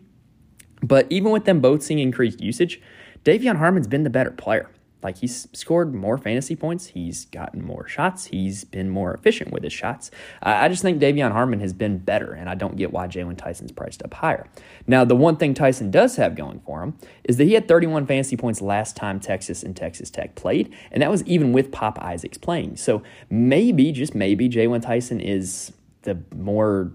But 0.84 1.08
even 1.10 1.32
with 1.32 1.46
them 1.46 1.62
both 1.62 1.84
seeing 1.84 2.00
increased 2.00 2.42
usage, 2.42 2.82
De'Vion 3.24 3.58
Harmon's 3.58 3.88
been 3.88 4.04
the 4.04 4.10
better 4.10 4.32
player. 4.32 4.70
Like 5.04 5.18
he's 5.18 5.48
scored 5.54 5.94
more 5.94 6.18
fantasy 6.18 6.56
points, 6.56 6.88
he's 6.88 7.26
gotten 7.26 7.64
more 7.64 7.88
shots, 7.88 8.26
he's 8.26 8.64
been 8.64 8.90
more 8.90 9.14
efficient 9.14 9.52
with 9.52 9.64
his 9.64 9.74
shots. 9.74 10.12
Uh, 10.42 10.58
I 10.62 10.68
just 10.68 10.82
think 10.82 11.02
De'Vion 11.02 11.32
Harmon 11.32 11.60
has 11.60 11.74
been 11.74 11.98
better, 11.98 12.34
and 12.34 12.50
I 12.50 12.56
don't 12.56 12.76
get 12.76 12.92
why 12.92 13.08
Jaylon 13.08 13.38
Tyson's 13.38 13.72
priced 13.72 14.04
up 14.04 14.14
higher. 14.14 14.48
Now, 14.88 15.04
the 15.06 15.16
one 15.16 15.38
thing 15.38 15.54
Tyson 15.54 15.92
does 15.92 16.16
have 16.16 16.36
going 16.36 16.60
for 16.66 16.84
him 16.84 16.98
is 17.24 17.38
that 17.38 17.46
he 17.46 17.54
had 17.54 17.68
31 17.68 18.06
fantasy 18.06 18.38
points 18.38 18.62
last 18.62 18.96
time 18.96 19.20
Texas 19.20 19.64
and 19.64 19.76
Texas 19.76 20.10
Tech 20.10 20.36
played, 20.36 20.74
and 20.92 21.02
that 21.02 21.10
was 21.10 21.24
even 21.26 21.54
with 21.54 21.72
Pop 21.72 22.00
Isaacs 22.00 22.38
playing. 22.38 22.78
So 22.78 23.04
maybe, 23.30 23.92
just 23.92 24.16
maybe, 24.16 24.50
Jaylon 24.50 24.82
Tyson 24.82 25.20
is 25.20 25.74
the 26.04 26.18
more 26.36 26.92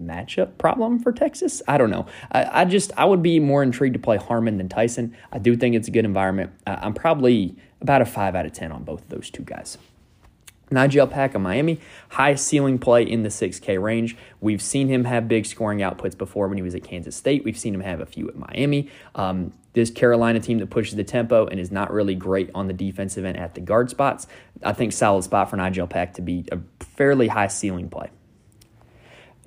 matchup 0.00 0.58
problem 0.58 0.98
for 0.98 1.12
Texas. 1.12 1.62
I 1.66 1.78
don't 1.78 1.90
know. 1.90 2.06
I, 2.32 2.62
I, 2.62 2.64
just 2.64 2.92
I 2.96 3.04
would 3.04 3.22
be 3.22 3.40
more 3.40 3.62
intrigued 3.62 3.94
to 3.94 4.00
play 4.00 4.16
Harmon 4.16 4.58
than 4.58 4.68
Tyson. 4.68 5.16
I 5.32 5.38
do 5.38 5.56
think 5.56 5.74
it's 5.74 5.88
a 5.88 5.90
good 5.90 6.04
environment. 6.04 6.52
I'm 6.66 6.94
probably 6.94 7.56
about 7.80 8.02
a 8.02 8.06
five 8.06 8.34
out 8.34 8.46
of 8.46 8.52
ten 8.52 8.72
on 8.72 8.84
both 8.84 9.02
of 9.02 9.08
those 9.08 9.30
two 9.30 9.42
guys. 9.42 9.78
Nigel 10.70 11.06
Pack 11.06 11.34
of 11.34 11.42
Miami, 11.42 11.78
high 12.10 12.34
ceiling 12.34 12.78
play 12.78 13.04
in 13.04 13.22
the 13.22 13.28
6K 13.28 13.80
range. 13.80 14.16
We've 14.40 14.62
seen 14.62 14.88
him 14.88 15.04
have 15.04 15.28
big 15.28 15.46
scoring 15.46 15.78
outputs 15.78 16.18
before 16.18 16.48
when 16.48 16.58
he 16.58 16.62
was 16.62 16.74
at 16.74 16.82
Kansas 16.82 17.14
State. 17.14 17.44
We've 17.44 17.56
seen 17.56 17.72
him 17.72 17.82
have 17.82 18.00
a 18.00 18.06
few 18.06 18.28
at 18.28 18.36
Miami. 18.36 18.90
Um, 19.14 19.52
this 19.74 19.90
Carolina 19.90 20.40
team 20.40 20.58
that 20.58 20.70
pushes 20.70 20.96
the 20.96 21.04
tempo 21.04 21.46
and 21.46 21.60
is 21.60 21.70
not 21.70 21.92
really 21.92 22.14
great 22.14 22.50
on 22.54 22.66
the 22.66 22.72
defensive 22.72 23.24
end 23.24 23.36
at 23.36 23.54
the 23.54 23.60
guard 23.60 23.90
spots. 23.90 24.26
I 24.62 24.72
think 24.72 24.92
solid 24.92 25.22
spot 25.22 25.50
for 25.50 25.56
Nigel 25.56 25.86
Pack 25.86 26.14
to 26.14 26.22
be 26.22 26.46
a 26.50 26.58
fairly 26.80 27.28
high 27.28 27.48
ceiling 27.48 27.88
play. 27.88 28.10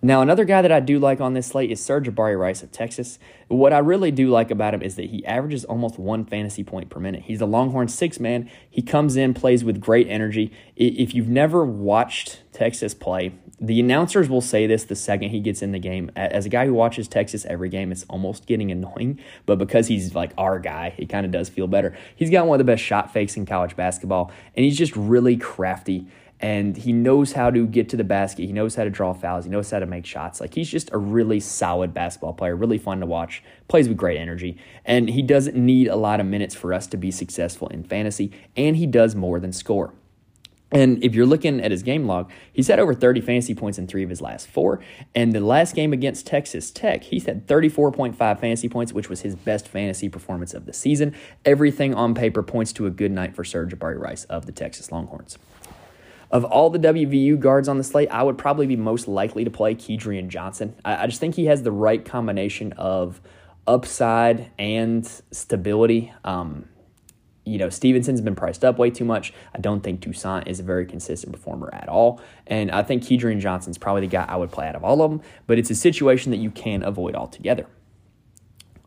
Now, 0.02 0.22
another 0.22 0.46
guy 0.46 0.62
that 0.62 0.72
I 0.72 0.80
do 0.80 0.98
like 0.98 1.20
on 1.20 1.34
this 1.34 1.48
slate 1.48 1.72
is 1.72 1.82
Sir'Jabari 1.82 2.40
Rice 2.40 2.64
of 2.64 2.72
Texas. 2.72 3.20
What 3.50 3.74
I 3.74 3.80
really 3.80 4.12
do 4.12 4.30
like 4.30 4.50
about 4.50 4.74
him 4.74 4.82
is 4.82 4.96
that 4.96 5.10
he 5.10 5.26
averages 5.26 5.66
almost 5.66 6.00
one 6.00 6.24
fantasy 6.24 6.64
point 6.64 6.90
per 6.90 7.02
minute. 7.02 7.24
He's 7.24 7.42
a 7.42 7.46
Longhorn 7.46 7.90
six 7.90 8.18
man. 8.18 8.50
He 8.70 8.82
comes 8.82 9.18
in, 9.18 9.34
plays 9.34 9.66
with 9.66 9.82
great 9.82 10.08
energy. 10.08 10.54
If 10.78 11.14
you've 11.14 11.28
never 11.28 11.66
watched 11.66 12.44
Texas 12.54 12.94
play, 12.94 13.34
the 13.60 13.78
announcers 13.82 14.30
will 14.30 14.40
say 14.40 14.68
this 14.68 14.86
the 14.86 14.96
second 14.96 15.32
he 15.32 15.42
gets 15.42 15.62
in 15.62 15.74
the 15.74 15.80
game. 15.80 16.12
As 16.16 16.46
a 16.46 16.50
guy 16.50 16.66
who 16.66 16.74
watches 16.74 17.10
Texas 17.10 17.46
every 17.46 17.68
game, 17.68 17.92
it's 17.92 18.06
almost 18.10 18.46
getting 18.46 18.72
annoying, 18.72 19.20
but 19.46 19.58
because 19.58 19.88
he's 19.88 20.16
like 20.16 20.32
our 20.38 20.60
guy, 20.60 20.94
it 20.98 21.10
kind 21.10 21.26
of 21.26 21.32
does 21.34 21.50
feel 21.50 21.68
better. 21.68 21.98
He's 22.16 22.30
got 22.30 22.48
one 22.48 22.56
of 22.56 22.66
the 22.66 22.72
best 22.72 22.84
shot 22.84 23.12
fakes 23.12 23.36
in 23.36 23.46
college 23.46 23.76
basketball, 23.76 24.32
and 24.56 24.64
he's 24.64 24.78
just 24.78 24.96
really 24.96 25.36
crafty 25.36 26.08
and 26.40 26.78
he 26.78 26.94
knows 26.94 27.34
how 27.34 27.50
to 27.52 27.68
get 27.68 27.90
to 27.90 27.98
the 27.98 28.04
basket. 28.04 28.46
He 28.46 28.54
knows 28.54 28.76
how 28.76 28.84
to 28.84 28.90
draw 28.90 29.14
fouls. 29.14 29.46
He 29.46 29.52
knows 29.52 29.70
how 29.70 29.80
to 29.80 29.86
make 29.86 30.06
shots. 30.06 30.40
Like 30.40 30.54
he's 30.54 30.70
just 30.70 30.90
a 30.94 30.98
really 30.98 31.40
solid 31.40 31.94
basketball 31.94 32.34
player, 32.34 32.56
really 32.56 32.78
fun 32.78 33.00
to 33.02 33.06
watch, 33.06 33.44
plays 33.68 33.88
with 33.88 33.98
great 33.98 34.18
energy, 34.18 34.58
and 34.86 35.10
he 35.10 35.22
doesn't 35.22 35.56
need 35.56 35.88
a 35.88 35.96
lot 35.96 36.20
of 36.20 36.26
minutes 36.26 36.56
for 36.56 36.74
us 36.74 36.88
to 36.88 36.98
be 36.98 37.12
successful 37.12 37.68
in 37.68 37.84
fantasy, 37.84 38.32
and 38.56 38.78
he 38.78 38.86
does 38.86 39.16
more 39.16 39.40
than 39.40 39.52
score. 39.52 39.94
And 40.72 41.04
if 41.04 41.16
you're 41.16 41.26
looking 41.26 41.60
at 41.62 41.72
his 41.72 41.82
game 41.82 42.06
log, 42.06 42.32
he's 42.54 42.68
had 42.68 42.80
over 42.80 42.94
30 42.94 43.22
fantasy 43.22 43.56
points 43.56 43.80
in 43.80 43.88
three 43.88 44.04
of 44.04 44.10
his 44.10 44.22
last 44.22 44.48
four. 44.48 44.80
And 45.16 45.34
the 45.34 45.40
last 45.40 45.76
game 45.76 45.94
against 45.94 46.28
Texas 46.28 46.70
Tech, 46.70 47.04
he's 47.04 47.26
had 47.26 47.48
34.5 47.48 48.16
fantasy 48.16 48.70
points, 48.70 48.94
which 48.94 49.10
was 49.10 49.22
his 49.22 49.36
best 49.36 49.68
fantasy 49.68 50.10
performance 50.10 50.54
of 50.54 50.68
the 50.68 50.74
season. 50.74 51.16
Everything 51.44 51.96
on 51.96 52.14
paper 52.14 52.44
points 52.44 52.72
to 52.74 52.86
a 52.86 52.92
good 52.92 53.12
night 53.12 53.36
for 53.36 53.44
Sir'Jabari 53.44 53.98
Rice 53.98 54.26
of 54.26 54.46
the 54.46 54.52
Texas 54.52 54.92
Longhorns. 54.92 55.40
Of 56.32 56.46
all 56.46 56.70
the 56.70 56.80
WVU 56.80 57.40
guards 57.40 57.68
on 57.68 57.78
the 57.78 57.84
slate, 57.84 58.10
I 58.12 58.22
would 58.22 58.38
probably 58.38 58.68
be 58.68 58.76
most 58.76 59.08
likely 59.08 59.44
to 59.44 59.50
play 59.50 59.74
Kedrian 59.74 60.28
Johnson. 60.28 60.76
I, 60.86 61.04
I 61.04 61.06
just 61.08 61.20
think 61.20 61.36
he 61.36 61.46
has 61.46 61.64
the 61.64 61.72
right 61.72 62.04
combination 62.06 62.74
of 62.74 63.20
upside 63.66 64.52
and 64.60 65.06
stability. 65.32 66.14
Um, 66.24 66.70
you 67.46 67.58
know, 67.58 67.70
Stevenson's 67.70 68.22
been 68.22 68.36
priced 68.36 68.64
up 68.64 68.78
way 68.78 68.92
too 68.92 69.06
much. 69.06 69.34
I 69.56 69.60
don't 69.60 69.82
think 69.82 70.02
Toussaint 70.02 70.48
is 70.48 70.60
a 70.60 70.64
very 70.64 70.86
consistent 70.86 71.34
performer 71.34 71.70
at 71.74 71.90
all. 71.90 72.22
And 72.46 72.70
I 72.70 72.84
think 72.84 73.04
Kedrian 73.04 73.40
Johnson's 73.40 73.80
probably 73.80 74.02
the 74.02 74.08
guy 74.08 74.26
I 74.28 74.36
would 74.36 74.52
play 74.52 74.68
out 74.68 74.76
of 74.76 74.84
all 74.84 75.02
of 75.02 75.10
them, 75.10 75.22
but 75.48 75.58
it's 75.58 75.72
a 75.72 75.76
situation 75.76 76.32
that 76.32 76.38
you 76.38 76.52
can 76.52 76.84
avoid 76.84 77.16
altogether. 77.16 77.66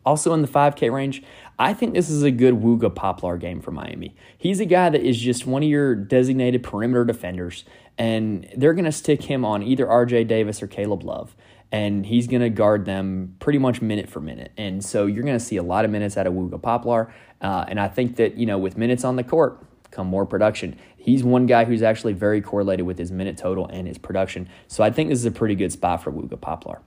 Also 0.05 0.33
in 0.35 0.43
the 0.43 0.49
5K 0.49 0.93
range, 0.93 1.23
I 1.59 1.75
think 1.75 1.95
this 1.95 2.11
is 2.11 2.23
a 2.23 2.31
good 2.31 2.55
Wooga 2.55 2.93
Poplar 2.93 3.37
game 3.37 3.61
for 3.61 3.71
Miami. 3.71 4.17
He's 4.37 4.59
a 4.59 4.65
guy 4.65 4.91
that 4.91 5.03
is 5.03 5.19
just 5.19 5.47
one 5.47 5.63
of 5.63 5.69
your 5.69 5.95
designated 5.95 6.63
perimeter 6.63 7.05
defenders, 7.05 7.65
and 7.97 8.49
they're 8.57 8.75
going 8.75 8.85
to 8.85 8.93
stick 8.93 9.23
him 9.23 9.45
on 9.45 9.63
either 9.63 9.87
RJ 9.87 10.27
Davis 10.27 10.63
or 10.63 10.67
Caleb 10.67 11.05
Love. 11.05 11.37
and 11.73 12.05
he's 12.05 12.27
going 12.27 12.43
to 12.43 12.51
guard 12.51 12.85
them 12.85 13.35
pretty 13.41 13.59
much 13.59 13.81
minute 13.81 14.09
for 14.09 14.21
minute. 14.21 14.53
And 14.59 14.85
so 14.85 15.07
you're 15.07 15.25
going 15.25 15.39
to 15.39 15.45
see 15.45 15.57
a 15.57 15.63
lot 15.63 15.87
of 15.87 15.91
minutes 15.91 16.19
out 16.19 16.27
of 16.27 16.35
Wooga 16.35 16.61
Poplar. 16.61 17.13
Uh, 17.41 17.65
and 17.67 17.81
I 17.81 17.89
think 17.89 18.17
that, 18.17 18.37
you 18.37 18.45
know, 18.45 18.59
with 18.59 18.77
minutes 18.77 19.05
on 19.05 19.17
the 19.17 19.25
court, 19.25 19.59
come 19.91 20.07
more 20.07 20.27
production. 20.27 20.79
He's 20.99 21.25
one 21.25 21.47
guy 21.47 21.65
who's 21.65 21.83
actually 21.83 22.13
very 22.13 22.43
correlated 22.43 22.85
with 22.85 22.99
his 22.99 23.11
minute 23.11 23.39
total 23.39 23.67
and 23.67 23.89
his 23.89 23.97
production. 23.97 24.49
So 24.69 24.85
I 24.85 24.91
think 24.91 25.09
this 25.09 25.19
is 25.19 25.25
a 25.25 25.31
pretty 25.31 25.55
good 25.55 25.73
spot 25.73 26.05
for 26.05 26.13
Wooga 26.13 26.39
Poplar. 26.39 26.83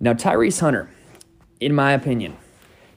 Now, 0.00 0.14
Tyrese 0.14 0.60
Hunter, 0.60 0.90
in 1.62 1.74
my 1.74 1.92
opinion, 1.92 2.36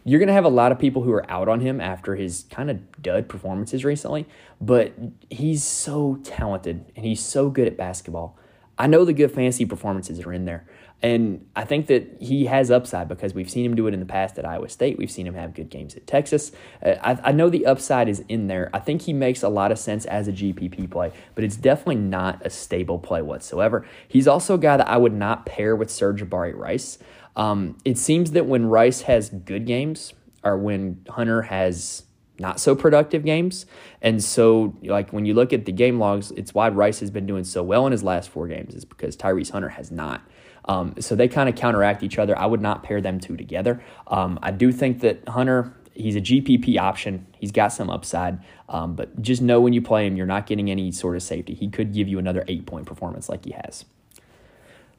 you're 0.04 0.20
going 0.20 0.28
to 0.28 0.34
have 0.34 0.46
a 0.46 0.50
lot 0.50 0.72
of 0.72 0.80
people 0.80 1.04
who 1.04 1.12
are 1.12 1.30
out 1.32 1.48
on 1.48 1.60
him 1.60 1.80
after 1.80 2.16
his 2.16 2.46
kind 2.50 2.70
of 2.70 3.02
dud 3.02 3.28
performances 3.28 3.84
recently, 3.84 4.28
but 4.62 4.94
he's 5.30 5.64
so 5.64 6.20
talented 6.24 6.92
and 6.96 7.06
he's 7.06 7.24
so 7.24 7.50
good 7.50 7.68
at 7.68 7.78
basketball. 7.78 8.38
I 8.78 8.88
know 8.88 9.06
the 9.06 9.14
good 9.14 9.32
fantasy 9.32 9.66
performances 9.66 10.20
are 10.22 10.34
in 10.34 10.46
there. 10.46 10.66
And 11.02 11.46
I 11.56 11.66
think 11.66 11.88
that 11.88 12.18
he 12.20 12.46
has 12.46 12.72
upside 12.72 13.08
because 13.08 13.34
we've 13.34 13.50
seen 13.50 13.66
him 13.66 13.76
do 13.76 13.86
it 13.88 13.94
in 13.94 14.00
the 14.00 14.06
past 14.06 14.40
at 14.40 14.46
Iowa 14.46 14.70
State. 14.70 14.98
We've 14.98 15.12
seen 15.12 15.28
him 15.28 15.36
have 15.36 15.54
good 15.54 15.70
games 15.70 15.96
at 15.96 16.08
Texas. 16.08 16.52
Uh, 16.84 16.96
I, 17.02 17.30
I, 17.30 17.32
know 17.32 17.50
the 17.50 17.66
upside 17.66 18.08
is 18.08 18.24
in 18.30 18.48
there. 18.48 18.70
I 18.74 18.80
think 18.80 19.04
he 19.04 19.14
makes 19.14 19.44
a 19.44 19.50
lot 19.50 19.72
of 19.72 19.78
sense 19.78 20.06
as 20.06 20.28
a 20.28 20.32
GPP 20.32 20.90
play, 20.90 21.12
but 21.36 21.44
it's 21.44 21.58
definitely 21.58 21.98
not 21.98 22.46
a 22.46 22.50
stable 22.50 22.98
play 22.98 23.22
whatsoever. 23.22 23.86
He's 24.08 24.28
also 24.28 24.56
a 24.56 24.58
guy 24.58 24.78
that 24.78 24.88
I 24.88 24.98
would 24.98 25.14
not 25.14 25.46
pair 25.46 25.76
with 25.76 25.90
Sir'Jabari 25.90 26.56
Rice. 26.56 26.98
Um, 27.36 27.78
it 27.84 27.98
seems 27.98 28.32
that 28.32 28.46
when 28.46 28.66
Rice 28.66 29.02
has 29.02 29.30
good 29.30 29.66
games, 29.66 30.14
or 30.46 30.58
when 30.58 31.04
Hunter 31.10 31.42
has 31.42 32.04
not 32.40 32.60
so 32.60 32.76
productive 32.76 33.24
games. 33.24 33.66
And 34.02 34.24
so, 34.24 34.76
like 34.84 35.12
when 35.14 35.26
you 35.26 35.34
look 35.34 35.54
at 35.54 35.66
the 35.66 35.72
game 35.72 36.00
logs, 36.00 36.32
it's 36.32 36.54
why 36.54 36.70
Rice 36.70 37.00
has 37.00 37.12
been 37.12 37.26
doing 37.26 37.44
so 37.44 37.64
well 37.64 37.86
in 37.86 37.92
his 37.92 38.04
last 38.04 38.30
four 38.30 38.48
games, 38.48 38.76
is 38.76 38.86
because 38.86 39.16
Tyrese 39.16 39.52
Hunter 39.52 39.70
has 39.70 39.92
not. 39.92 40.22
Um, 40.66 40.96
so 41.00 41.16
they 41.16 41.28
kind 41.28 41.48
of 41.48 41.56
counteract 41.56 42.04
each 42.04 42.18
other. 42.18 42.38
I 42.38 42.46
would 42.46 42.62
not 42.62 42.84
pair 42.84 43.00
them 43.00 43.20
two 43.20 43.38
together. 43.38 43.82
Um, 44.08 44.40
I 44.42 44.52
do 44.52 44.72
think 44.72 45.02
that 45.02 45.28
Hunter, 45.30 45.74
he's 45.94 46.16
a 46.16 46.22
GPP 46.22 46.78
option. 46.80 47.28
He's 47.38 47.52
got 47.52 47.70
some 47.70 47.90
upside, 47.90 48.40
um, 48.68 48.96
but 48.96 49.22
just 49.22 49.42
know 49.42 49.62
when 49.62 49.74
you 49.74 49.82
play 49.82 50.08
him, 50.08 50.16
you're 50.16 50.26
not 50.26 50.48
getting 50.48 50.72
any 50.72 50.92
sort 50.92 51.16
of 51.16 51.24
safety. 51.24 51.54
He 51.54 51.70
could 51.70 51.94
give 51.94 52.08
you 52.08 52.20
another 52.20 52.44
eight 52.48 52.66
point 52.66 52.86
performance 52.88 53.30
like 53.30 53.46
he 53.46 53.52
has. 53.52 53.86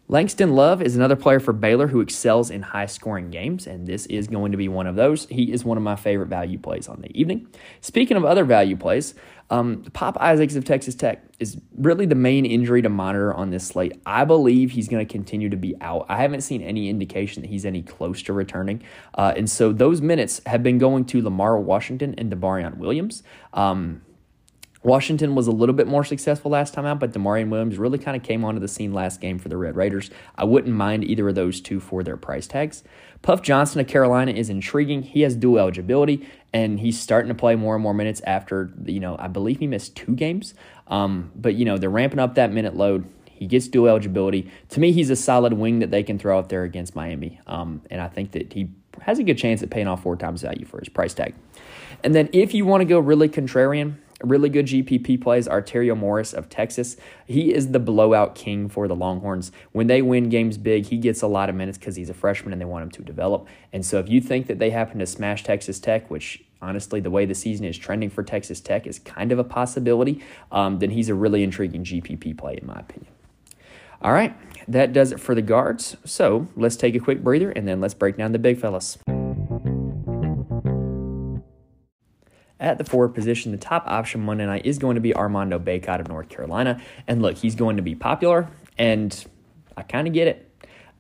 Langston 0.08 0.54
Love 0.54 0.82
is 0.82 0.94
another 0.94 1.16
player 1.16 1.40
for 1.40 1.52
Baylor 1.52 1.88
who 1.88 2.00
excels 2.00 2.48
in 2.48 2.62
high 2.62 2.86
scoring 2.86 3.30
games, 3.30 3.66
and 3.66 3.88
this 3.88 4.06
is 4.06 4.28
going 4.28 4.52
to 4.52 4.58
be 4.58 4.68
one 4.68 4.86
of 4.86 4.94
those. 4.94 5.26
He 5.26 5.52
is 5.52 5.64
one 5.64 5.76
of 5.76 5.82
my 5.82 5.96
favorite 5.96 6.28
value 6.28 6.58
plays 6.58 6.86
on 6.86 7.00
the 7.00 7.10
evening. 7.18 7.48
Speaking 7.80 8.16
of 8.16 8.25
other 8.25 8.44
value 8.44 8.76
plays, 8.76 9.14
um, 9.50 9.82
Pop 9.92 10.16
Isaacs 10.20 10.54
of 10.54 10.64
Texas 10.64 10.94
Tech 10.94 11.25
is 11.40 11.60
really 11.76 12.06
the 12.06 12.14
main 12.14 12.46
injury 12.46 12.82
to 12.82 12.88
monitor 12.88 13.34
on 13.34 13.50
this 13.50 13.66
slate. 13.66 14.00
I 14.06 14.25
believe 14.25 14.70
he's 14.70 14.88
going 14.88 15.04
to 15.04 15.12
continue 15.12 15.48
to 15.48 15.56
be 15.56 15.75
out. 15.80 16.06
I 16.08 16.18
haven't 16.18 16.42
seen 16.42 16.62
any 16.62 16.88
indication 16.88 17.42
that 17.42 17.48
he's 17.48 17.64
any 17.64 17.82
close 17.82 18.22
to 18.22 18.32
returning. 18.32 18.84
Uh, 19.14 19.34
and 19.36 19.50
so 19.50 19.72
those 19.72 20.00
minutes 20.00 20.40
have 20.46 20.62
been 20.62 20.78
going 20.78 21.04
to 21.06 21.22
Lamar 21.22 21.58
Washington 21.58 22.14
and 22.16 22.30
D'Maurian 22.30 22.76
Williams. 22.76 23.25
Um, 23.52 24.02
Washington 24.86 25.34
was 25.34 25.48
a 25.48 25.50
little 25.50 25.74
bit 25.74 25.88
more 25.88 26.04
successful 26.04 26.52
last 26.52 26.72
time 26.72 26.86
out, 26.86 27.00
but 27.00 27.10
D'Maurian 27.10 27.48
Williams 27.48 27.76
really 27.76 27.98
kind 27.98 28.16
of 28.16 28.22
came 28.22 28.44
onto 28.44 28.60
the 28.60 28.68
scene 28.68 28.92
last 28.92 29.20
game 29.20 29.36
for 29.36 29.48
the 29.48 29.56
Red 29.56 29.74
Raiders. 29.74 30.12
I 30.36 30.44
wouldn't 30.44 30.76
mind 30.76 31.02
either 31.02 31.28
of 31.28 31.34
those 31.34 31.60
two 31.60 31.80
for 31.80 32.04
their 32.04 32.16
price 32.16 32.46
tags. 32.46 32.84
Puff 33.20 33.42
Johnson 33.42 33.80
of 33.80 33.88
Carolina 33.88 34.30
is 34.30 34.48
intriguing. 34.48 35.02
He 35.02 35.22
has 35.22 35.34
dual 35.34 35.58
eligibility, 35.58 36.28
and 36.52 36.78
he's 36.78 37.00
starting 37.00 37.30
to 37.30 37.34
play 37.34 37.56
more 37.56 37.74
and 37.74 37.82
more 37.82 37.94
minutes 37.94 38.20
after, 38.28 38.72
you 38.84 39.00
know, 39.00 39.16
I 39.18 39.26
believe 39.26 39.58
he 39.58 39.66
missed 39.66 39.96
two 39.96 40.14
games. 40.14 40.54
Um, 40.86 41.32
but, 41.34 41.54
you 41.56 41.64
know, 41.64 41.78
they're 41.78 41.90
ramping 41.90 42.20
up 42.20 42.36
that 42.36 42.52
minute 42.52 42.76
load. 42.76 43.10
He 43.28 43.48
gets 43.48 43.66
dual 43.66 43.88
eligibility. 43.88 44.52
To 44.68 44.78
me, 44.78 44.92
he's 44.92 45.10
a 45.10 45.16
solid 45.16 45.54
wing 45.54 45.80
that 45.80 45.90
they 45.90 46.04
can 46.04 46.16
throw 46.16 46.38
out 46.38 46.48
there 46.48 46.62
against 46.62 46.94
Miami. 46.94 47.40
Um, 47.48 47.82
and 47.90 48.00
I 48.00 48.06
think 48.06 48.30
that 48.32 48.52
he 48.52 48.70
has 49.00 49.18
a 49.18 49.24
good 49.24 49.36
chance 49.36 49.64
at 49.64 49.70
paying 49.70 49.88
off 49.88 50.04
four 50.04 50.14
times 50.14 50.42
value 50.42 50.64
for 50.64 50.78
his 50.78 50.88
price 50.88 51.12
tag. 51.12 51.34
And 52.04 52.14
then 52.14 52.28
if 52.32 52.54
you 52.54 52.64
want 52.64 52.82
to 52.82 52.84
go 52.84 53.00
really 53.00 53.28
contrarian, 53.28 53.96
really 54.23 54.49
good 54.49 54.66
GPP 54.66 55.20
plays. 55.20 55.46
Arterio 55.46 55.96
Morris 55.96 56.32
of 56.32 56.49
Texas. 56.49 56.96
He 57.26 57.52
is 57.52 57.73
the 57.73 57.78
blowout 57.78 58.35
king 58.35 58.68
for 58.68 58.88
the 58.88 58.96
Longhorns. 58.96 59.52
When 59.73 59.87
they 59.87 60.02
win 60.02 60.28
games 60.28 60.58
big, 60.58 60.87
he 60.87 60.96
gets 60.96 61.23
a 61.23 61.26
lot 61.26 61.49
of 61.49 61.54
minutes 61.54 61.78
because 61.78 61.96
he's 61.96 62.11
a 62.11 62.14
freshman 62.14 62.52
and 62.52 62.61
they 62.61 62.66
want 62.66 62.85
him 62.85 62.90
to 62.92 63.02
develop. 63.02 63.46
And 63.73 63.85
so 63.85 63.99
if 63.99 64.08
you 64.08 64.20
think 64.20 64.46
that 64.46 64.58
they 64.58 64.70
happen 64.70 64.99
to 65.00 65.06
smash 65.06 65.44
Texas 65.44 65.78
Tech, 65.78 66.11
which 66.11 66.42
honestly, 66.62 67.00
the 67.00 67.11
way 67.11 67.26
the 67.26 67.35
season 67.35 67.66
is 67.66 67.76
trending 67.76 68.11
for 68.11 68.23
Texas 68.23 68.61
Tech 68.61 68.87
is 68.87 68.99
kind 68.99 69.32
of 69.32 69.38
a 69.38 69.44
possibility, 69.44 70.23
um, 70.50 70.78
then 70.78 70.90
he's 70.90 71.08
a 71.08 71.14
really 71.14 71.42
intriguing 71.42 71.85
GPP 71.85 72.37
play, 72.38 72.58
in 72.61 72.66
my 72.66 72.80
opinion. 72.80 73.12
All 74.02 74.12
right, 74.12 74.37
that 74.68 74.92
does 74.92 75.12
it 75.12 75.20
for 75.20 75.35
the 75.35 75.42
guards. 75.42 75.96
So 76.04 76.49
let's 76.56 76.76
take 76.76 76.94
a 76.94 77.00
quick 77.00 77.23
breather 77.23 77.50
and 77.50 77.66
then 77.66 77.80
let's 77.80 77.94
break 77.94 78.16
down 78.16 78.32
the 78.32 78.38
big 78.38 78.58
fellas. 78.58 78.99
At 82.58 82.78
the 82.78 82.84
forward 82.84 83.10
position, 83.10 83.52
the 83.52 83.58
top 83.58 83.84
option 83.86 84.22
Monday 84.22 84.46
night 84.46 84.64
is 84.64 84.78
going 84.78 84.94
to 84.94 85.00
be 85.00 85.14
Armando 85.14 85.58
Bacot 85.58 86.00
of 86.00 86.08
North 86.08 86.28
Carolina. 86.28 86.80
And 87.06 87.20
look, 87.20 87.36
he's 87.36 87.54
going 87.54 87.76
to 87.76 87.82
be 87.82 87.94
popular, 87.94 88.48
and 88.78 89.25
I 89.76 89.82
kind 89.82 90.08
of 90.08 90.14
get 90.14 90.26
it. 90.26 90.42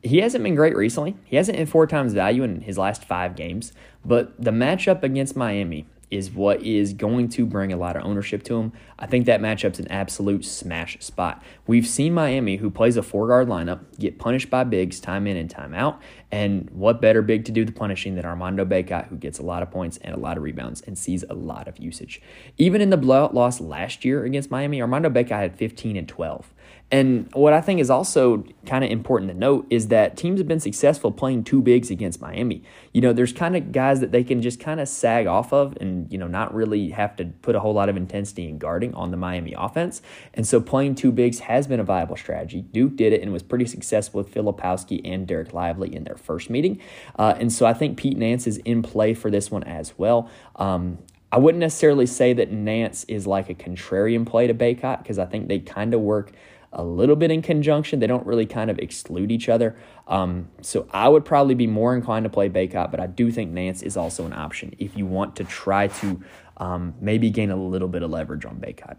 He 0.02 0.18
hasn't 0.18 0.44
been 0.44 0.54
great 0.54 0.76
recently. 0.76 1.16
He 1.24 1.36
hasn't 1.36 1.56
hit 1.58 1.68
four 1.68 1.86
times 1.86 2.12
value 2.12 2.42
in 2.42 2.60
his 2.60 2.76
last 2.76 3.04
five 3.04 3.34
games, 3.36 3.72
but 4.04 4.38
the 4.42 4.50
matchup 4.50 5.02
against 5.02 5.34
Miami 5.34 5.86
is 6.10 6.30
what 6.30 6.62
is 6.62 6.92
going 6.92 7.28
to 7.28 7.44
bring 7.44 7.72
a 7.72 7.76
lot 7.76 7.96
of 7.96 8.04
ownership 8.04 8.42
to 8.44 8.56
him. 8.56 8.72
I 8.98 9.06
think 9.06 9.26
that 9.26 9.40
matchup's 9.40 9.80
an 9.80 9.88
absolute 9.88 10.44
smash 10.44 10.96
spot. 11.00 11.42
We've 11.66 11.86
seen 11.86 12.14
Miami, 12.14 12.56
who 12.56 12.70
plays 12.70 12.96
a 12.96 13.02
four 13.02 13.26
guard 13.26 13.48
lineup, 13.48 13.80
get 13.98 14.18
punished 14.18 14.48
by 14.48 14.62
bigs 14.64 15.00
time 15.00 15.26
in 15.26 15.36
and 15.36 15.50
time 15.50 15.74
out. 15.74 16.00
And 16.32 16.68
what 16.70 17.00
better 17.00 17.22
big 17.22 17.44
to 17.44 17.52
do 17.52 17.64
the 17.64 17.72
punishing 17.72 18.16
than 18.16 18.24
Armando 18.24 18.64
Bacot, 18.64 19.08
who 19.08 19.16
gets 19.16 19.38
a 19.38 19.42
lot 19.42 19.62
of 19.62 19.70
points 19.70 19.96
and 19.98 20.14
a 20.14 20.18
lot 20.18 20.36
of 20.36 20.42
rebounds 20.42 20.80
and 20.80 20.98
sees 20.98 21.24
a 21.30 21.34
lot 21.34 21.68
of 21.68 21.78
usage. 21.78 22.20
Even 22.58 22.80
in 22.80 22.90
the 22.90 22.96
blowout 22.96 23.34
loss 23.34 23.60
last 23.60 24.04
year 24.04 24.24
against 24.24 24.50
Miami, 24.50 24.80
Armando 24.80 25.08
Bacot 25.08 25.30
had 25.30 25.56
15 25.56 25.96
and 25.96 26.08
12. 26.08 26.52
And 26.90 27.28
what 27.32 27.52
I 27.52 27.60
think 27.60 27.80
is 27.80 27.90
also 27.90 28.44
kind 28.64 28.84
of 28.84 28.90
important 28.90 29.30
to 29.32 29.36
note 29.36 29.66
is 29.70 29.88
that 29.88 30.16
teams 30.16 30.38
have 30.38 30.46
been 30.46 30.60
successful 30.60 31.10
playing 31.10 31.42
two 31.42 31.60
bigs 31.60 31.90
against 31.90 32.20
Miami. 32.20 32.62
You 32.92 33.00
know, 33.00 33.12
there's 33.12 33.32
kind 33.32 33.56
of 33.56 33.72
guys 33.72 33.98
that 34.00 34.12
they 34.12 34.22
can 34.22 34.40
just 34.40 34.60
kind 34.60 34.78
of 34.78 34.88
sag 34.88 35.26
off 35.26 35.52
of 35.52 35.76
and, 35.80 36.10
you 36.12 36.16
know, 36.16 36.28
not 36.28 36.54
really 36.54 36.90
have 36.90 37.16
to 37.16 37.24
put 37.42 37.56
a 37.56 37.60
whole 37.60 37.74
lot 37.74 37.88
of 37.88 37.96
intensity 37.96 38.48
in 38.48 38.58
guarding 38.58 38.94
on 38.94 39.10
the 39.10 39.16
Miami 39.16 39.52
offense. 39.58 40.00
And 40.32 40.46
so 40.46 40.60
playing 40.60 40.94
two 40.94 41.10
bigs 41.10 41.40
has 41.40 41.66
been 41.66 41.80
a 41.80 41.84
viable 41.84 42.16
strategy. 42.16 42.62
Duke 42.62 42.94
did 42.94 43.12
it 43.12 43.20
and 43.20 43.32
was 43.32 43.42
pretty 43.42 43.66
successful 43.66 44.22
with 44.22 44.32
Filipowski 44.32 45.00
and 45.04 45.26
Dereck 45.26 45.52
Lively 45.52 45.92
in 45.92 46.04
their 46.04 46.15
first 46.18 46.50
meeting. 46.50 46.80
Uh, 47.18 47.34
and 47.38 47.52
so 47.52 47.66
I 47.66 47.74
think 47.74 47.96
Pete 47.96 48.16
Nance 48.16 48.46
is 48.46 48.58
in 48.58 48.82
play 48.82 49.14
for 49.14 49.30
this 49.30 49.50
one 49.50 49.64
as 49.64 49.94
well. 49.98 50.30
Um, 50.56 50.98
I 51.32 51.38
wouldn't 51.38 51.60
necessarily 51.60 52.06
say 52.06 52.32
that 52.34 52.50
Nance 52.50 53.04
is 53.04 53.26
like 53.26 53.50
a 53.50 53.54
contrarian 53.54 54.24
play 54.26 54.46
to 54.46 54.54
Bacot 54.54 55.02
because 55.02 55.18
I 55.18 55.26
think 55.26 55.48
they 55.48 55.58
kind 55.58 55.94
of 55.94 56.00
work– 56.00 56.32
a 56.76 56.84
little 56.84 57.16
bit 57.16 57.30
in 57.30 57.42
conjunction. 57.42 58.00
They 58.00 58.06
don't 58.06 58.26
really 58.26 58.46
kind 58.46 58.70
of 58.70 58.78
exclude 58.78 59.32
each 59.32 59.48
other. 59.48 59.76
Um, 60.06 60.48
so 60.60 60.86
I 60.92 61.08
would 61.08 61.24
probably 61.24 61.54
be 61.54 61.66
more 61.66 61.94
inclined 61.94 62.24
to 62.24 62.30
play 62.30 62.48
Bacot, 62.48 62.90
but 62.90 63.00
I 63.00 63.06
do 63.06 63.32
think 63.32 63.50
Nance 63.50 63.82
is 63.82 63.96
also 63.96 64.26
an 64.26 64.34
option 64.34 64.74
if 64.78 64.96
you 64.96 65.06
want 65.06 65.36
to 65.36 65.44
try 65.44 65.88
to 65.88 66.22
um, 66.58 66.94
maybe 67.00 67.30
gain 67.30 67.50
a 67.50 67.56
little 67.56 67.88
bit 67.88 68.02
of 68.02 68.10
leverage 68.10 68.44
on 68.44 68.56
Bacot. 68.56 68.98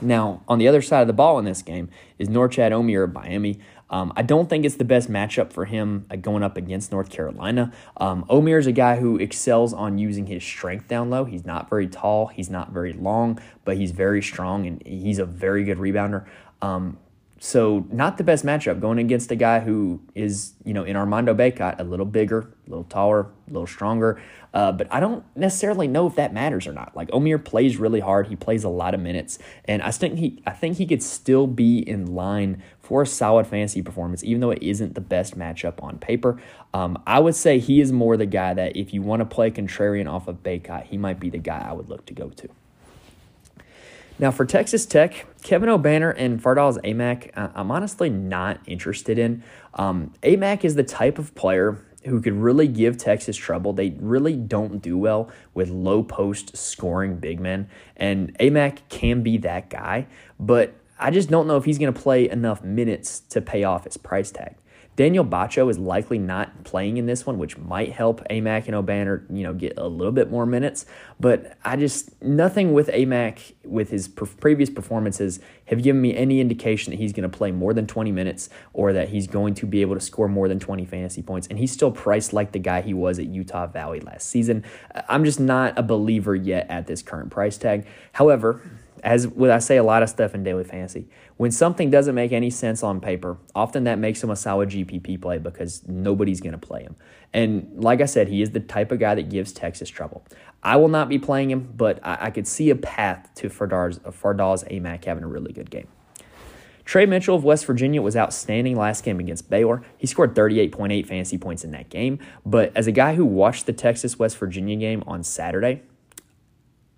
Now, 0.00 0.42
on 0.48 0.58
the 0.58 0.68
other 0.68 0.82
side 0.82 1.00
of 1.00 1.06
the 1.08 1.12
ball 1.12 1.38
in 1.38 1.44
this 1.44 1.62
game 1.62 1.90
is 2.18 2.28
Norchad 2.28 2.70
Omier 2.70 3.04
of 3.04 3.12
Miami. 3.12 3.58
Um, 3.92 4.12
I 4.16 4.22
don't 4.22 4.48
think 4.48 4.64
it's 4.64 4.76
the 4.76 4.84
best 4.84 5.10
matchup 5.10 5.52
for 5.52 5.66
him 5.66 6.06
uh, 6.10 6.16
going 6.16 6.42
up 6.42 6.56
against 6.56 6.90
North 6.90 7.10
Carolina. 7.10 7.72
Um, 7.98 8.24
Omier 8.24 8.58
is 8.58 8.66
a 8.66 8.72
guy 8.72 8.96
who 8.96 9.18
excels 9.18 9.74
on 9.74 9.98
using 9.98 10.26
his 10.26 10.42
strength 10.42 10.88
down 10.88 11.10
low. 11.10 11.26
He's 11.26 11.44
not 11.44 11.68
very 11.68 11.86
tall, 11.86 12.28
he's 12.28 12.48
not 12.48 12.72
very 12.72 12.94
long, 12.94 13.38
but 13.64 13.76
he's 13.76 13.92
very 13.92 14.22
strong 14.22 14.66
and 14.66 14.82
he's 14.86 15.18
a 15.18 15.26
very 15.26 15.62
good 15.62 15.78
rebounder. 15.78 16.26
Um, 16.62 16.96
so 17.44 17.84
not 17.90 18.18
the 18.18 18.24
best 18.24 18.44
matchup 18.46 18.78
going 18.78 19.00
against 19.00 19.32
a 19.32 19.34
guy 19.34 19.58
who 19.58 20.00
is, 20.14 20.52
you 20.64 20.72
know, 20.72 20.84
in 20.84 20.94
Armando 20.94 21.34
Bacot, 21.34 21.80
a 21.80 21.82
little 21.82 22.06
bigger, 22.06 22.38
a 22.38 22.70
little 22.70 22.84
taller, 22.84 23.22
a 23.22 23.52
little 23.52 23.66
stronger. 23.66 24.22
Uh, 24.54 24.70
but 24.70 24.86
I 24.92 25.00
don't 25.00 25.24
necessarily 25.34 25.88
know 25.88 26.06
if 26.06 26.14
that 26.14 26.32
matters 26.32 26.68
or 26.68 26.72
not. 26.72 26.94
Like 26.94 27.08
Omier 27.10 27.44
plays 27.44 27.78
really 27.78 27.98
hard. 27.98 28.28
He 28.28 28.36
plays 28.36 28.62
a 28.62 28.68
lot 28.68 28.94
of 28.94 29.00
minutes, 29.00 29.40
and 29.64 29.82
I 29.82 29.90
think 29.90 30.20
he, 30.20 30.40
I 30.46 30.52
think 30.52 30.76
he 30.76 30.86
could 30.86 31.02
still 31.02 31.48
be 31.48 31.78
in 31.78 32.14
line 32.14 32.62
for 32.92 33.00
a 33.00 33.06
solid 33.06 33.46
fantasy 33.46 33.80
performance, 33.80 34.22
even 34.22 34.42
though 34.42 34.50
it 34.50 34.62
isn't 34.62 34.94
the 34.94 35.00
best 35.00 35.38
matchup 35.38 35.82
on 35.82 35.96
paper. 35.96 36.38
Um, 36.74 37.02
I 37.06 37.20
would 37.20 37.34
say 37.34 37.58
he 37.58 37.80
is 37.80 37.90
more 37.90 38.18
the 38.18 38.26
guy 38.26 38.52
that 38.52 38.76
if 38.76 38.92
you 38.92 39.00
want 39.00 39.20
to 39.20 39.24
play 39.24 39.50
contrarian 39.50 40.06
off 40.06 40.28
of 40.28 40.42
Bacot, 40.42 40.84
he 40.84 40.98
might 40.98 41.18
be 41.18 41.30
the 41.30 41.38
guy 41.38 41.66
I 41.66 41.72
would 41.72 41.88
look 41.88 42.04
to 42.04 42.12
go 42.12 42.28
to. 42.28 42.50
Now, 44.18 44.30
for 44.30 44.44
Texas 44.44 44.84
Tech, 44.84 45.24
Kevin 45.42 45.70
Obanor 45.70 46.12
and 46.18 46.42
Fardaws 46.42 46.76
Aimaq, 46.84 47.30
I'm 47.34 47.70
honestly 47.70 48.10
not 48.10 48.60
interested 48.66 49.18
in. 49.18 49.42
Um, 49.72 50.12
Aimaq 50.22 50.62
is 50.62 50.74
the 50.74 50.84
type 50.84 51.18
of 51.18 51.34
player 51.34 51.82
who 52.04 52.20
could 52.20 52.34
really 52.34 52.68
give 52.68 52.98
Texas 52.98 53.38
trouble. 53.38 53.72
They 53.72 53.96
really 54.00 54.36
don't 54.36 54.82
do 54.82 54.98
well 54.98 55.30
with 55.54 55.70
low 55.70 56.02
post 56.02 56.58
scoring 56.58 57.16
big 57.16 57.40
men, 57.40 57.70
and 57.96 58.36
Aimaq 58.38 58.80
can 58.90 59.22
be 59.22 59.38
that 59.38 59.70
guy. 59.70 60.08
But 60.38 60.74
I 61.02 61.10
just 61.10 61.28
don't 61.28 61.46
know 61.46 61.56
if 61.56 61.64
he's 61.64 61.78
going 61.78 61.92
to 61.92 62.00
play 62.00 62.28
enough 62.30 62.62
minutes 62.62 63.20
to 63.30 63.40
pay 63.40 63.64
off 63.64 63.84
his 63.84 63.96
price 63.96 64.30
tag. 64.30 64.54
Daniel 64.94 65.24
Batcho 65.24 65.70
is 65.70 65.78
likely 65.78 66.18
not 66.18 66.64
playing 66.64 66.98
in 66.98 67.06
this 67.06 67.24
one, 67.24 67.38
which 67.38 67.56
might 67.56 67.92
help 67.92 68.22
Aimaq 68.28 68.66
and 68.66 68.76
Obanor, 68.76 69.24
you 69.34 69.42
know, 69.42 69.54
get 69.54 69.72
a 69.78 69.88
little 69.88 70.12
bit 70.12 70.30
more 70.30 70.44
minutes. 70.44 70.84
But 71.18 71.56
I 71.64 71.76
just 71.76 72.22
nothing 72.22 72.74
with 72.74 72.88
Aimaq 72.88 73.54
with 73.64 73.88
his 73.88 74.06
previous 74.06 74.68
performances 74.68 75.40
have 75.66 75.82
given 75.82 76.02
me 76.02 76.14
any 76.14 76.40
indication 76.40 76.90
that 76.90 76.98
he's 76.98 77.14
going 77.14 77.28
to 77.28 77.34
play 77.34 77.52
more 77.52 77.72
than 77.72 77.86
20 77.86 78.12
minutes 78.12 78.50
or 78.74 78.92
that 78.92 79.08
he's 79.08 79.26
going 79.26 79.54
to 79.54 79.66
be 79.66 79.80
able 79.80 79.94
to 79.94 80.00
score 80.00 80.28
more 80.28 80.46
than 80.46 80.60
20 80.60 80.84
fantasy 80.84 81.22
points. 81.22 81.46
And 81.46 81.58
he's 81.58 81.72
still 81.72 81.90
priced 81.90 82.34
like 82.34 82.52
the 82.52 82.58
guy 82.58 82.82
he 82.82 82.92
was 82.92 83.18
at 83.18 83.26
Utah 83.26 83.66
Valley 83.68 84.00
last 84.00 84.28
season. 84.28 84.62
I'm 85.08 85.24
just 85.24 85.40
not 85.40 85.78
a 85.78 85.82
believer 85.82 86.34
yet 86.34 86.66
at 86.68 86.86
this 86.86 87.00
current 87.00 87.30
price 87.30 87.56
tag. 87.56 87.86
However, 88.12 88.60
as 89.02 89.26
what 89.26 89.50
I 89.50 89.58
say 89.58 89.76
a 89.76 89.82
lot 89.82 90.02
of 90.02 90.08
stuff 90.08 90.34
in 90.34 90.44
daily 90.44 90.64
fantasy, 90.64 91.08
when 91.36 91.50
something 91.50 91.90
doesn't 91.90 92.14
make 92.14 92.32
any 92.32 92.50
sense 92.50 92.82
on 92.82 93.00
paper, 93.00 93.36
often 93.54 93.84
that 93.84 93.98
makes 93.98 94.22
him 94.22 94.30
a 94.30 94.36
solid 94.36 94.70
GPP 94.70 95.20
play 95.20 95.38
because 95.38 95.86
nobody's 95.88 96.40
going 96.40 96.52
to 96.52 96.58
play 96.58 96.82
him. 96.82 96.96
And 97.32 97.72
like 97.82 98.00
I 98.00 98.06
said, 98.06 98.28
he 98.28 98.42
is 98.42 98.50
the 98.50 98.60
type 98.60 98.92
of 98.92 99.00
guy 99.00 99.14
that 99.14 99.28
gives 99.28 99.52
Texas 99.52 99.88
trouble. 99.88 100.24
I 100.62 100.76
will 100.76 100.88
not 100.88 101.08
be 101.08 101.18
playing 101.18 101.50
him, 101.50 101.72
but 101.76 101.98
I, 102.04 102.26
I 102.26 102.30
could 102.30 102.46
see 102.46 102.70
a 102.70 102.76
path 102.76 103.28
to 103.36 103.48
Fardar's, 103.48 103.98
Fardaws 103.98 104.68
Aimaq 104.70 105.04
having 105.04 105.24
a 105.24 105.28
really 105.28 105.52
good 105.52 105.70
game. 105.70 105.88
Trey 106.84 107.06
Mitchell 107.06 107.36
of 107.36 107.44
West 107.44 107.64
Virginia 107.64 108.02
was 108.02 108.16
outstanding 108.16 108.76
last 108.76 109.04
game 109.04 109.20
against 109.20 109.48
Baylor. 109.48 109.82
He 109.96 110.06
scored 110.06 110.34
38.8 110.34 111.06
fantasy 111.06 111.38
points 111.38 111.64
in 111.64 111.70
that 111.72 111.88
game. 111.88 112.18
But 112.44 112.72
as 112.76 112.86
a 112.86 112.92
guy 112.92 113.14
who 113.14 113.24
watched 113.24 113.66
the 113.66 113.72
Texas 113.72 114.18
West 114.18 114.36
Virginia 114.36 114.76
game 114.76 115.02
on 115.06 115.22
Saturday, 115.22 115.82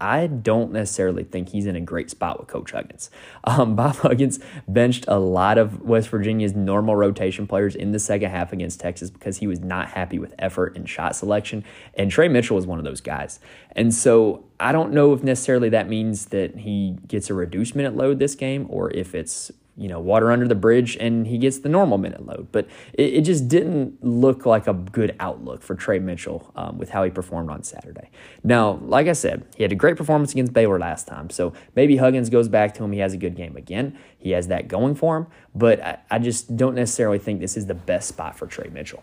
I 0.05 0.27
don't 0.27 0.71
necessarily 0.71 1.25
think 1.25 1.49
he's 1.49 1.65
in 1.65 1.77
a 1.77 1.81
great 1.81 2.11
spot 2.11 2.39
with 2.39 2.47
Coach 2.47 2.73
Huggins. 2.73 3.11
Um, 3.47 3.77
Bob 3.77 3.97
Huggins 3.97 4.39
benched 4.67 5.05
a 5.07 5.19
lot 5.19 5.59
of 5.59 5.83
West 5.83 6.09
Virginia's 6.09 6.55
normal 6.55 6.97
rotation 6.97 7.47
players 7.47 7.75
in 7.75 7.93
the 7.93 7.99
second 7.99 8.31
half 8.31 8.53
against 8.53 8.81
Texas 8.81 9.11
because 9.11 9.37
he 9.37 9.47
was 9.47 9.61
not 9.61 9.89
happy 9.89 10.19
with 10.19 10.35
effort 10.39 10.77
and 10.77 10.89
shot 10.89 11.15
selection. 11.15 11.63
And 11.93 12.11
Trey 12.11 12.29
Mitchell 12.29 12.57
was 12.57 12.67
one 12.67 12.79
of 12.79 12.85
those 12.85 13.03
guys. 13.03 13.39
And 13.73 13.95
so 13.95 14.45
I 14.59 14.73
don't 14.73 14.93
know 14.93 15.13
if 15.13 15.23
necessarily 15.23 15.69
that 15.71 15.89
means 15.89 16.27
that 16.27 16.57
he 16.57 16.97
gets 17.07 17.29
a 17.29 17.35
reduced 17.35 17.77
minute 17.77 17.97
load 17.97 18.19
this 18.19 18.35
game 18.35 18.67
or 18.71 18.91
if 18.93 19.15
it's 19.15 19.53
you 19.77 19.89
know, 19.89 19.99
water 19.99 20.31
under 20.31 20.47
the 20.47 20.55
bridge 20.55 20.97
and 20.99 21.27
he 21.27 21.39
gets 21.39 21.59
the 21.59 21.69
normal 21.69 21.99
minute 21.99 22.25
load. 22.25 22.49
But 22.53 22.67
it, 22.93 23.15
it 23.15 23.21
just 23.23 23.49
didn't 23.49 24.03
look 24.05 24.47
like 24.47 24.67
a 24.67 24.73
good 24.73 25.17
outlook 25.19 25.63
for 25.63 25.75
Trey 25.75 25.99
Mitchell 25.99 26.53
um, 26.55 26.79
with 26.79 26.91
how 26.91 27.03
he 27.05 27.11
performed 27.11 27.51
on 27.51 27.63
Saturday. 27.63 28.11
Now, 28.43 28.73
like 28.83 29.09
I 29.09 29.13
said, 29.13 29.47
he 29.57 29.63
had 29.63 29.73
a 29.73 29.77
great 29.77 29.97
performance 29.97 30.33
against 30.33 30.53
Baylor 30.53 30.79
last 30.79 31.09
time. 31.09 31.31
So 31.31 31.53
maybe 31.75 31.97
Huggins 31.97 32.31
goes 32.31 32.49
back 32.49 32.75
to 32.75 32.85
him. 32.85 32.93
He 32.93 33.01
has 33.01 33.13
a 33.13 33.19
good 33.19 33.35
game 33.35 33.57
again. 33.57 33.99
He 34.19 34.31
has 34.31 34.49
that 34.49 34.69
going 34.69 34.95
for 34.95 35.17
him. 35.17 35.27
But 35.55 35.81
I, 35.83 35.99
I 36.11 36.19
just 36.19 36.57
don't 36.57 36.75
necessarily 36.75 37.19
think 37.19 37.41
this 37.41 37.57
is 37.57 37.67
the 37.67 37.75
best 37.75 38.09
spot 38.09 38.39
for 38.39 38.47
Trey 38.47 38.69
Mitchell. 38.71 39.03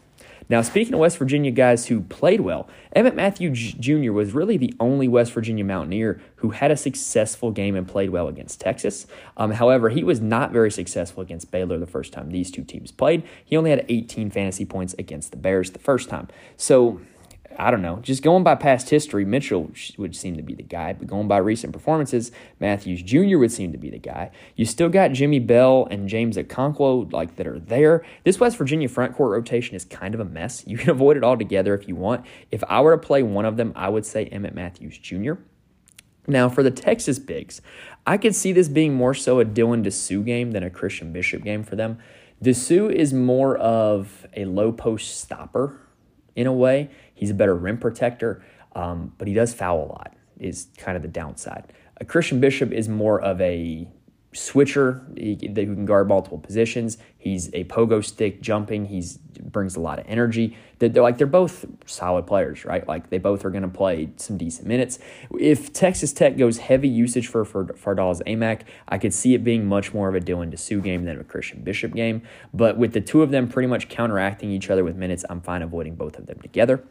Now, 0.50 0.62
speaking 0.62 0.94
of 0.94 1.00
West 1.00 1.18
Virginia 1.18 1.52
guys 1.52 1.88
who 1.88 2.02
played 2.02 2.42
well, 2.42 2.68
Emmitt 2.96 3.16
Matthew 3.16 3.52
Jr. 3.52 4.12
was 4.12 4.34
really 4.34 4.58
the 4.58 4.74
only 4.80 5.08
West 5.08 5.32
Virginia 5.32 5.64
Mountaineer 5.64 6.22
who 6.36 6.52
had 6.52 6.72
a 6.72 6.78
successful 6.78 7.52
game 7.52 7.76
and 7.76 7.88
played 7.88 8.10
well 8.10 8.28
against 8.28 8.60
Texas. 8.60 9.08
Um, 9.38 9.52
however, 9.52 9.90
he 9.90 10.04
was 10.04 10.20
not 10.20 10.52
very 10.52 10.72
successful 10.72 11.22
against 11.22 11.52
Baylor 11.52 11.80
the 11.80 11.86
first 11.88 12.12
time 12.12 12.32
these 12.32 12.52
two 12.52 12.64
teams 12.64 12.92
played. 12.92 13.24
He 13.46 13.56
only 13.56 13.70
had 13.70 13.86
18 13.88 14.32
fantasy 14.32 14.66
points 14.66 14.94
against 14.98 15.32
the 15.32 15.38
Bears 15.38 15.72
the 15.72 15.80
first 15.80 16.10
time. 16.10 16.28
So 16.58 17.02
I 17.58 17.72
don't 17.72 17.82
know. 17.82 17.98
Just 18.02 18.24
going 18.24 18.44
by 18.44 18.56
past 18.56 18.90
history, 18.90 19.26
Mitchell 19.26 19.72
would 19.98 20.16
seem 20.16 20.36
to 20.36 20.42
be 20.42 20.54
the 20.54 20.64
guy, 20.64 20.94
but 20.94 21.08
going 21.08 21.28
by 21.28 21.38
recent 21.38 21.74
performances, 21.74 22.32
Matthews 22.60 23.02
Jr. 23.02 23.38
would 23.38 23.52
seem 23.52 23.72
to 23.72 23.78
be 23.78 23.90
the 23.90 24.00
guy. 24.00 24.32
You 24.56 24.66
still 24.66 24.90
got 24.90 25.12
Jimmy 25.12 25.40
Bell 25.40 25.88
and 25.90 26.10
James 26.10 26.38
Okonkwo 26.38 27.12
like 27.12 27.36
that 27.36 27.48
are 27.48 27.60
there. 27.60 28.04
This 28.24 28.40
West 28.40 28.58
Virginia 28.58 28.90
front 28.90 29.16
court 29.16 29.32
rotation 29.32 29.76
is 29.76 29.86
kind 29.86 30.14
of 30.14 30.20
a 30.20 30.26
mess. 30.26 30.64
You 30.66 30.78
can 30.78 30.90
avoid 30.92 31.18
it 31.18 31.24
altogether 31.24 31.74
if 31.74 31.88
you 31.88 31.96
want. 31.96 32.26
If 32.52 32.64
I 32.68 32.82
were 32.82 32.92
to 32.92 32.98
play 32.98 33.24
one 33.24 33.46
of 33.46 33.58
them, 33.58 33.74
I 33.76 33.90
would 33.90 34.06
say 34.06 34.30
Emmitt 34.30 34.54
Matthews 34.54 34.98
Jr. 34.98 35.34
Now, 36.28 36.50
for 36.50 36.64
the 36.64 36.72
Texas 36.72 37.20
Bigs, 37.20 37.62
I 38.06 38.18
could 38.18 38.36
see 38.36 38.52
this 38.52 38.70
being 38.70 38.94
more 38.94 39.14
so 39.14 39.40
a 39.40 39.46
Dylan 39.46 39.84
Disu 39.84 40.24
game 40.24 40.52
than 40.52 40.64
a 40.64 40.70
Christian 40.70 41.12
Bishop 41.12 41.44
game 41.44 41.64
for 41.64 41.76
them. 41.76 41.98
Disu 42.44 42.92
is 42.92 43.14
more 43.14 43.58
of 43.58 44.26
a 44.36 44.46
low 44.46 44.72
post 44.72 45.20
stopper 45.20 45.80
in 46.36 46.48
a 46.48 46.54
way. 46.54 46.90
He's 47.14 47.30
a 47.30 47.34
better 47.34 47.56
rim 47.56 47.78
protector, 47.78 48.44
um, 48.76 49.14
but 49.18 49.28
he 49.28 49.34
does 49.34 49.54
foul 49.54 49.84
a 49.84 49.88
lot, 49.88 50.16
is 50.40 50.68
kind 50.78 50.96
of 50.96 51.02
the 51.02 51.10
downside. 51.10 51.72
A 51.98 52.06
Christian 52.06 52.40
Bishop 52.40 52.72
is 52.72 52.90
more 52.90 53.22
of 53.22 53.40
a 53.42 53.88
switcher 54.34 55.06
he, 55.18 55.38
who 55.42 55.76
can 55.76 55.86
guard 55.86 56.08
multiple 56.08 56.38
positions. 56.38 56.98
He's 57.18 57.50
a 57.54 57.66
pogo 57.66 58.04
stick 58.04 58.42
jumping. 58.42 58.86
He's 58.86 59.18
brings 59.18 59.76
a 59.76 59.80
lot 59.80 60.00
of 60.00 60.06
energy. 60.08 60.56
They're, 60.80 60.90
they're 60.90 61.04
like 61.04 61.18
they're 61.18 61.28
both 61.28 61.66
solid 61.86 62.28
players, 62.28 62.66
right? 62.66 62.88
Like 62.88 63.10
they 63.10 63.18
both 63.18 63.44
are 63.46 63.50
going 63.50 63.64
to 63.64 63.70
play 63.70 64.10
some 64.18 64.38
decent 64.38 64.68
minutes. 64.68 65.00
If 65.38 65.74
Texas 65.74 66.14
Tech 66.14 66.38
goes 66.38 66.60
heavy 66.60 66.88
usage 66.88 67.28
for, 67.28 67.44
for 67.46 67.66
Fardaws 67.66 68.22
Aimaq, 68.26 68.62
I 68.88 68.98
could 68.98 69.14
see 69.14 69.34
it 69.34 69.44
being 69.44 69.66
much 69.66 69.94
more 69.94 70.10
of 70.10 70.16
a 70.16 70.20
Dylan 70.20 70.52
Disu 70.52 70.84
game 70.84 71.06
than 71.06 71.20
a 71.20 71.24
Christian 71.24 71.62
Bishop 71.62 71.94
game. 71.94 72.22
But 72.54 72.78
with 72.78 72.94
the 72.94 73.02
two 73.02 73.22
of 73.22 73.32
them 73.32 73.48
pretty 73.48 73.68
much 73.68 73.90
counteracting 73.90 74.52
each 74.52 74.70
other 74.70 74.84
with 74.84 74.96
minutes, 74.96 75.26
I'm 75.30 75.42
fine 75.42 75.62
avoiding 75.62 75.96
both 75.96 76.18
of 76.18 76.26
them 76.26 76.40
together. 76.40 76.84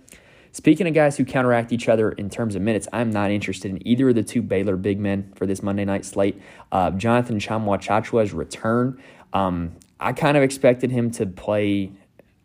Speaking 0.52 0.88
of 0.88 0.94
guys 0.94 1.16
who 1.16 1.24
counteract 1.24 1.72
each 1.72 1.88
other 1.88 2.10
in 2.12 2.28
terms 2.28 2.54
of 2.56 2.62
minutes, 2.62 2.88
I'm 2.92 3.10
not 3.10 3.30
interested 3.30 3.70
in 3.70 3.86
either 3.86 4.08
of 4.08 4.16
the 4.16 4.24
two 4.24 4.42
Baylor 4.42 4.76
big 4.76 4.98
men 4.98 5.32
for 5.36 5.46
this 5.46 5.62
Monday 5.62 5.84
night 5.84 6.04
slate. 6.04 6.40
Uh, 6.72 6.90
Jonathan 6.90 7.38
Tchatchoua's 7.38 8.32
return, 8.32 9.00
um, 9.32 9.76
I 10.00 10.12
kind 10.12 10.36
of 10.36 10.42
expected 10.42 10.90
him 10.90 11.10
to 11.12 11.26
play. 11.26 11.92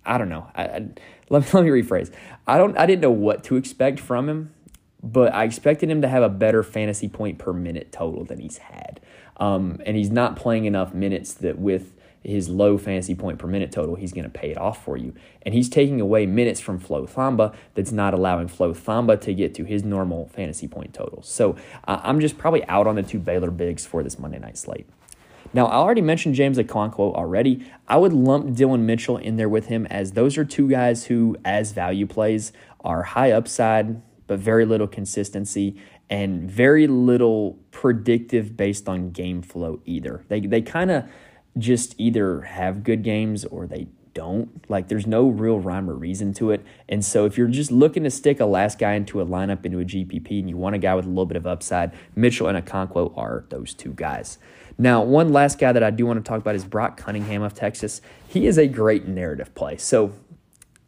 I 0.05 0.17
don't 0.19 0.29
know. 0.29 0.47
I, 0.53 0.63
I, 0.63 0.87
let, 1.29 1.41
me, 1.41 1.47
let 1.53 1.63
me 1.63 1.69
rephrase. 1.69 2.13
I 2.45 2.57
don't. 2.57 2.77
I 2.77 2.85
didn't 2.85 3.01
know 3.01 3.11
what 3.11 3.43
to 3.45 3.55
expect 3.55 3.99
from 3.99 4.29
him, 4.29 4.53
but 5.01 5.33
I 5.33 5.43
expected 5.43 5.89
him 5.89 6.01
to 6.03 6.07
have 6.07 6.21
a 6.21 6.29
better 6.29 6.61
fantasy 6.61 7.07
point 7.07 7.39
per 7.39 7.53
minute 7.53 7.91
total 7.91 8.23
than 8.23 8.39
he's 8.39 8.57
had. 8.57 9.01
Um, 9.37 9.81
and 9.85 9.97
he's 9.97 10.11
not 10.11 10.35
playing 10.35 10.65
enough 10.65 10.93
minutes 10.93 11.33
that 11.35 11.57
with 11.57 11.94
his 12.25 12.49
low 12.49 12.77
fantasy 12.77 13.15
point 13.15 13.39
per 13.39 13.47
minute 13.47 13.71
total, 13.71 13.95
he's 13.95 14.11
going 14.11 14.23
to 14.23 14.29
pay 14.29 14.51
it 14.51 14.57
off 14.57 14.83
for 14.83 14.97
you. 14.97 15.13
And 15.43 15.53
he's 15.53 15.69
taking 15.69 16.01
away 16.01 16.25
minutes 16.25 16.59
from 16.59 16.79
Flo 16.79 17.05
Thamba 17.05 17.53
that's 17.75 17.91
not 17.91 18.13
allowing 18.13 18.47
Flo 18.47 18.73
Thamba 18.73 19.19
to 19.21 19.33
get 19.33 19.53
to 19.55 19.63
his 19.63 19.83
normal 19.83 20.27
fantasy 20.27 20.67
point 20.67 20.93
total. 20.93 21.21
So 21.21 21.55
uh, 21.87 21.99
I'm 22.03 22.19
just 22.19 22.37
probably 22.37 22.65
out 22.67 22.87
on 22.87 22.95
the 22.95 23.03
two 23.03 23.19
Baylor 23.19 23.51
bigs 23.51 23.85
for 23.85 24.03
this 24.03 24.17
Monday 24.17 24.39
night 24.39 24.57
slate. 24.57 24.87
Now, 25.53 25.67
I 25.67 25.75
already 25.75 26.01
mentioned 26.01 26.35
James 26.35 26.57
Okonkwo 26.57 27.13
already. 27.13 27.65
I 27.87 27.97
would 27.97 28.11
lump 28.11 28.57
Dylan 28.57 28.81
Mitchell 28.81 29.17
in 29.17 29.37
there 29.37 29.47
with 29.47 29.67
him 29.67 29.85
as 29.85 30.11
those 30.13 30.37
are 30.37 30.43
two 30.43 30.67
guys 30.67 31.05
who, 31.05 31.37
as 31.45 31.71
value 31.71 32.07
plays, 32.07 32.51
are 32.81 33.03
high 33.03 33.31
upside, 33.31 34.01
but 34.27 34.39
very 34.39 34.65
little 34.65 34.87
consistency 34.87 35.79
and 36.09 36.49
very 36.49 36.87
little 36.87 37.57
predictive 37.71 38.57
based 38.57 38.89
on 38.89 39.11
game 39.11 39.41
flow 39.41 39.79
either. 39.85 40.25
They, 40.27 40.41
they 40.41 40.61
kind 40.61 40.91
of 40.91 41.05
just 41.57 41.95
either 41.97 42.41
have 42.41 42.83
good 42.83 43.03
games 43.03 43.45
or 43.45 43.67
they 43.67 43.87
don't. 44.13 44.67
Like 44.69 44.87
there's 44.87 45.05
no 45.05 45.27
real 45.27 45.59
rhyme 45.59 45.89
or 45.89 45.93
reason 45.93 46.33
to 46.35 46.51
it. 46.51 46.65
And 46.89 47.05
so 47.05 47.25
if 47.25 47.37
you're 47.37 47.47
just 47.47 47.71
looking 47.71 48.03
to 48.03 48.09
stick 48.09 48.39
a 48.39 48.45
last 48.45 48.79
guy 48.79 48.93
into 48.93 49.21
a 49.21 49.25
lineup 49.25 49.65
into 49.65 49.79
a 49.79 49.85
GPP 49.85 50.39
and 50.39 50.49
you 50.49 50.57
want 50.57 50.75
a 50.75 50.79
guy 50.79 50.95
with 50.95 51.05
a 51.05 51.09
little 51.09 51.25
bit 51.25 51.37
of 51.37 51.45
upside, 51.45 51.91
Mitchell 52.15 52.47
and 52.47 52.65
Okonkwo 52.65 53.15
are 53.17 53.45
those 53.49 53.73
two 53.73 53.93
guys. 53.93 54.39
Now, 54.77 55.03
one 55.03 55.31
last 55.31 55.59
guy 55.59 55.71
that 55.71 55.83
I 55.83 55.91
do 55.91 56.05
want 56.05 56.23
to 56.23 56.27
talk 56.27 56.39
about 56.39 56.55
is 56.55 56.65
Brock 56.65 56.97
Cunningham 56.97 57.43
of 57.43 57.53
Texas. 57.53 58.01
He 58.27 58.47
is 58.47 58.57
a 58.57 58.67
great 58.67 59.07
narrative 59.07 59.53
play. 59.53 59.77
So 59.77 60.13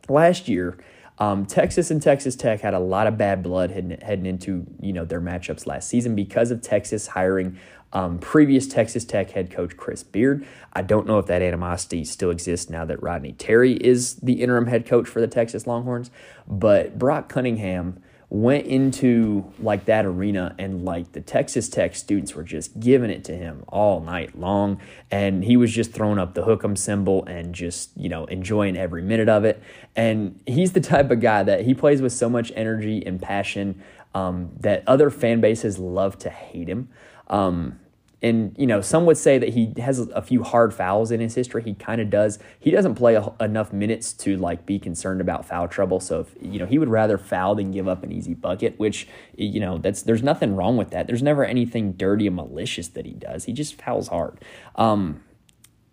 last 0.09 0.47
year, 0.47 0.77
um, 1.19 1.45
Texas 1.45 1.89
and 1.89 2.01
Texas 2.01 2.35
Tech 2.35 2.61
had 2.61 2.73
a 2.73 2.79
lot 2.79 3.07
of 3.07 3.17
bad 3.17 3.41
blood 3.41 3.71
heading, 3.71 3.97
heading 4.01 4.25
into 4.25 4.65
you 4.79 4.93
know 4.93 5.05
their 5.05 5.21
matchups 5.21 5.65
last 5.65 5.89
season 5.89 6.15
because 6.15 6.51
of 6.51 6.61
Texas 6.61 7.07
hiring 7.07 7.57
um, 7.93 8.19
previous 8.19 8.67
Texas 8.67 9.05
Tech 9.05 9.31
head 9.31 9.49
coach 9.49 9.75
Chris 9.77 10.03
Beard. 10.03 10.45
I 10.73 10.81
don't 10.81 11.07
know 11.07 11.19
if 11.19 11.25
that 11.27 11.41
animosity 11.41 12.03
still 12.03 12.29
exists 12.29 12.69
now 12.69 12.85
that 12.85 13.01
Rodney 13.01 13.33
Terry 13.33 13.73
is 13.73 14.15
the 14.15 14.41
interim 14.41 14.67
head 14.67 14.85
coach 14.85 15.07
for 15.07 15.21
the 15.21 15.27
Texas 15.27 15.65
Longhorns, 15.65 16.11
but 16.47 16.99
Brock 16.99 17.29
Cunningham 17.29 18.01
went 18.29 18.65
into 18.65 19.45
like 19.59 19.85
that 19.85 20.05
arena 20.05 20.53
and 20.59 20.83
like 20.83 21.13
the 21.13 21.21
Texas 21.21 21.69
Tech 21.69 21.95
students 21.95 22.35
were 22.35 22.43
just 22.43 22.77
giving 22.79 23.09
it 23.09 23.23
to 23.25 23.33
him 23.33 23.63
all 23.69 24.01
night 24.01 24.37
long. 24.37 24.81
And 25.09 25.43
he 25.43 25.55
was 25.55 25.71
just 25.71 25.93
throwing 25.93 26.19
up 26.19 26.33
the 26.33 26.43
hook'em 26.43 26.77
symbol 26.77 27.23
and 27.25 27.55
just 27.55 27.91
you 27.95 28.09
know 28.09 28.25
enjoying 28.25 28.75
every 28.75 29.01
minute 29.01 29.29
of 29.29 29.45
it. 29.45 29.61
And 29.95 30.39
he's 30.45 30.73
the 30.73 30.81
type 30.81 31.09
of 31.09 31.21
guy 31.21 31.43
that 31.43 31.61
he 31.61 31.73
plays 31.73 32.01
with 32.01 32.11
so 32.11 32.29
much 32.29 32.51
energy 32.55 33.01
and 33.05 33.21
passion 33.21 33.81
um, 34.13 34.51
that 34.59 34.83
other 34.87 35.09
fan 35.09 35.39
bases 35.39 35.79
love 35.79 36.17
to 36.19 36.29
hate 36.29 36.67
him. 36.67 36.89
Um, 37.27 37.79
and 38.21 38.55
you 38.57 38.65
know 38.65 38.81
some 38.81 39.05
would 39.05 39.17
say 39.17 39.37
that 39.37 39.49
he 39.49 39.73
has 39.77 39.99
a 39.99 40.21
few 40.21 40.43
hard 40.43 40.73
fouls 40.73 41.11
in 41.11 41.19
his 41.19 41.35
history. 41.35 41.61
He 41.61 41.73
kind 41.75 42.01
of 42.01 42.09
does. 42.09 42.39
He 42.59 42.71
doesn't 42.71 42.95
play 42.95 43.15
a, 43.15 43.31
enough 43.39 43.71
minutes 43.71 44.13
to 44.13 44.37
like 44.37 44.65
be 44.65 44.79
concerned 44.79 45.21
about 45.21 45.45
foul 45.45 45.67
trouble. 45.67 45.99
So 45.99 46.21
if 46.21 46.35
you 46.41 46.59
know 46.59 46.65
he 46.65 46.79
would 46.79 46.89
rather 46.89 47.17
foul 47.17 47.55
than 47.55 47.71
give 47.71 47.87
up 47.87 48.03
an 48.03 48.11
easy 48.11 48.33
bucket 48.33 48.79
which 48.79 49.07
you 49.35 49.59
know 49.59 49.77
that's 49.77 50.01
there's 50.01 50.23
nothing 50.23 50.55
wrong 50.55 50.77
with 50.77 50.91
that. 50.91 51.07
There's 51.07 51.23
never 51.23 51.45
anything 51.45 51.93
dirty 51.93 52.27
and 52.27 52.35
malicious 52.35 52.87
that 52.89 53.05
he 53.05 53.13
does. 53.13 53.45
He 53.45 53.53
just 53.53 53.79
fouls 53.79 54.07
hard. 54.07 54.39
Um, 54.75 55.23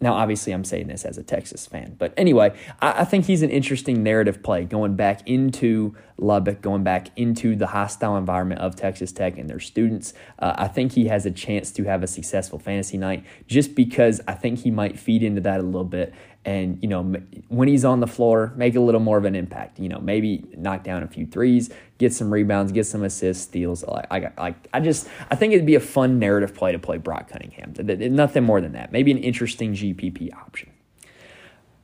now, 0.00 0.14
obviously, 0.14 0.52
I'm 0.52 0.64
saying 0.64 0.88
this 0.88 1.04
as 1.04 1.18
a 1.18 1.22
Texas 1.22 1.66
fan, 1.66 1.94
but 1.98 2.12
anyway, 2.16 2.54
I, 2.83 3.02
I, 3.02 3.04
think 3.04 3.26
he's 3.26 3.42
an 3.42 3.50
interesting 3.50 4.02
narrative 4.02 4.42
play 4.42 4.64
going 4.64 4.96
back 4.96 5.26
into 5.26 5.96
Lubbock, 6.18 6.61
going 6.61 6.83
back 6.83 7.09
into 7.16 7.57
the 7.57 7.68
hostile 7.68 8.16
environment 8.16 8.61
of 8.61 8.76
Texas 8.76 9.12
Tech 9.12 9.38
and 9.38 9.48
their 9.48 9.61
students. 9.61 10.12
Uh, 10.38 10.52
I 10.57 10.68
think 10.68 10.92
he 10.92 11.07
has 11.07 11.26
a 11.26 11.30
chance 11.30 11.70
to 11.72 11.85
have 11.85 12.02
a 12.02 12.07
successful 12.07 12.59
fantasy 12.59 12.98
night 12.98 13.24
just 13.46 13.74
because 13.74 14.20
I 14.26 14.35
think 14.35 14.59
he 14.61 14.70
might 14.70 14.98
feed 14.98 15.22
into 15.22 15.40
that 15.42 15.61
a 15.61 15.62
little 15.62 15.85
bit 15.85 16.12
and 16.44 16.78
you 16.83 16.88
know 16.88 17.02
when 17.48 17.68
he's 17.68 17.85
on 17.85 18.00
the 18.00 18.07
floor 18.07 18.52
make 18.57 18.74
a 18.74 18.80
little 18.80 19.00
more 19.00 19.16
of 19.16 19.24
an 19.24 19.35
impact 19.35 19.78
you 19.78 19.88
know 19.88 19.98
maybe 20.00 20.44
knock 20.57 20.85
down 20.85 21.02
a 21.02 21.07
few 21.07 21.26
threes 21.26 21.70
get 21.98 22.12
some 22.12 22.33
rebounds 22.33 22.72
get 22.72 22.85
some 22.85 23.02
assists 23.02 23.44
steals 23.44 23.85
like 23.85 24.07
I, 24.11 24.30
I, 24.37 24.54
I 24.72 24.80
just 24.80 25.09
i 25.30 25.37
think 25.37 25.52
it'd 25.52 25.66
be 25.66 25.74
a 25.74 25.80
fun 25.80 26.18
narrative 26.18 26.54
play 26.54 26.72
to 26.72 26.78
play 26.78 26.98
brock 26.98 27.28
cunningham 27.28 27.74
nothing 28.14 28.44
more 28.44 28.61
than 28.61 28.72
that 28.72 28.92
maybe 28.92 29.11
an 29.11 29.18
interesting 29.18 29.72
gpp 29.72 30.35
option. 30.35 30.70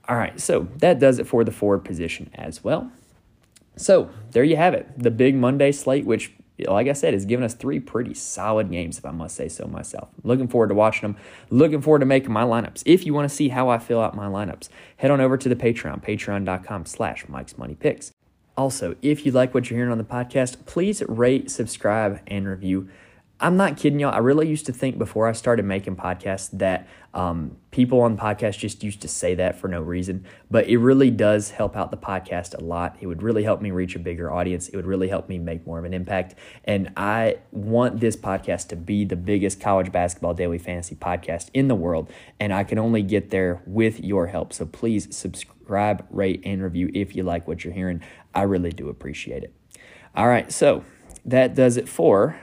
All 0.08 0.16
right 0.16 0.38
so 0.40 0.68
that 0.78 0.98
does 0.98 1.18
it 1.18 1.26
for 1.26 1.44
the 1.44 1.52
forward 1.52 1.84
position 1.84 2.30
as 2.34 2.64
well. 2.64 2.90
So 3.76 4.10
there 4.32 4.44
you 4.44 4.56
have 4.56 4.74
it 4.74 4.88
the 4.98 5.10
big 5.10 5.34
monday 5.34 5.72
slate 5.72 6.04
which 6.04 6.32
like 6.68 6.88
I 6.88 6.92
said, 6.92 7.14
has 7.14 7.24
given 7.24 7.44
us 7.44 7.54
three 7.54 7.80
pretty 7.80 8.14
solid 8.14 8.70
games, 8.70 8.98
if 8.98 9.06
I 9.06 9.10
must 9.10 9.36
say 9.36 9.48
so 9.48 9.66
myself. 9.66 10.08
Looking 10.22 10.48
forward 10.48 10.68
to 10.68 10.74
watching 10.74 11.02
them. 11.02 11.16
Looking 11.50 11.80
forward 11.80 12.00
to 12.00 12.06
making 12.06 12.32
my 12.32 12.44
lineups. 12.44 12.82
If 12.86 13.06
you 13.06 13.14
want 13.14 13.28
to 13.28 13.34
see 13.34 13.48
how 13.48 13.68
I 13.68 13.78
fill 13.78 14.00
out 14.00 14.14
my 14.14 14.26
lineups, 14.26 14.68
head 14.96 15.10
on 15.10 15.20
over 15.20 15.36
to 15.36 15.48
the 15.48 15.56
Patreon, 15.56 16.04
patreon.com 16.04 16.86
slash 16.86 17.28
Mike's 17.28 17.58
Money 17.58 17.74
Picks. 17.74 18.12
Also, 18.56 18.96
if 19.00 19.24
you 19.24 19.32
like 19.32 19.54
what 19.54 19.70
you're 19.70 19.78
hearing 19.78 19.92
on 19.92 19.98
the 19.98 20.04
podcast, 20.04 20.66
please 20.66 21.02
rate, 21.08 21.50
subscribe, 21.50 22.20
and 22.26 22.46
review. 22.46 22.88
I'm 23.42 23.56
not 23.56 23.78
kidding 23.78 23.98
y'all. 23.98 24.12
I 24.12 24.18
really 24.18 24.48
used 24.48 24.66
to 24.66 24.72
think 24.72 24.98
before 24.98 25.26
I 25.26 25.32
started 25.32 25.64
making 25.64 25.96
podcasts 25.96 26.50
that 26.58 26.86
um, 27.14 27.56
people 27.70 28.02
on 28.02 28.18
podcasts 28.18 28.58
just 28.58 28.84
used 28.84 29.00
to 29.00 29.08
say 29.08 29.34
that 29.36 29.58
for 29.58 29.66
no 29.66 29.80
reason, 29.80 30.26
but 30.50 30.68
it 30.68 30.76
really 30.76 31.10
does 31.10 31.50
help 31.50 31.74
out 31.74 31.90
the 31.90 31.96
podcast 31.96 32.54
a 32.54 32.62
lot. 32.62 32.98
It 33.00 33.06
would 33.06 33.22
really 33.22 33.42
help 33.42 33.62
me 33.62 33.70
reach 33.70 33.96
a 33.96 33.98
bigger 33.98 34.30
audience. 34.30 34.68
It 34.68 34.76
would 34.76 34.86
really 34.86 35.08
help 35.08 35.30
me 35.30 35.38
make 35.38 35.66
more 35.66 35.78
of 35.78 35.86
an 35.86 35.94
impact. 35.94 36.34
And 36.64 36.92
I 36.98 37.38
want 37.50 38.00
this 38.00 38.14
podcast 38.14 38.68
to 38.68 38.76
be 38.76 39.06
the 39.06 39.16
biggest 39.16 39.58
college 39.58 39.90
basketball 39.90 40.34
daily 40.34 40.58
fantasy 40.58 40.94
podcast 40.94 41.48
in 41.54 41.68
the 41.68 41.74
world. 41.74 42.10
And 42.38 42.52
I 42.52 42.62
can 42.62 42.78
only 42.78 43.02
get 43.02 43.30
there 43.30 43.62
with 43.64 44.00
your 44.00 44.26
help. 44.26 44.52
So 44.52 44.66
please 44.66 45.16
subscribe, 45.16 46.06
rate, 46.10 46.42
and 46.44 46.62
review 46.62 46.90
if 46.92 47.16
you 47.16 47.22
like 47.22 47.48
what 47.48 47.64
you're 47.64 47.72
hearing. 47.72 48.02
I 48.34 48.42
really 48.42 48.70
do 48.70 48.90
appreciate 48.90 49.42
it. 49.44 49.54
All 50.14 50.28
right. 50.28 50.52
So 50.52 50.84
that 51.24 51.54
does 51.54 51.78
it 51.78 51.88
for 51.88 52.38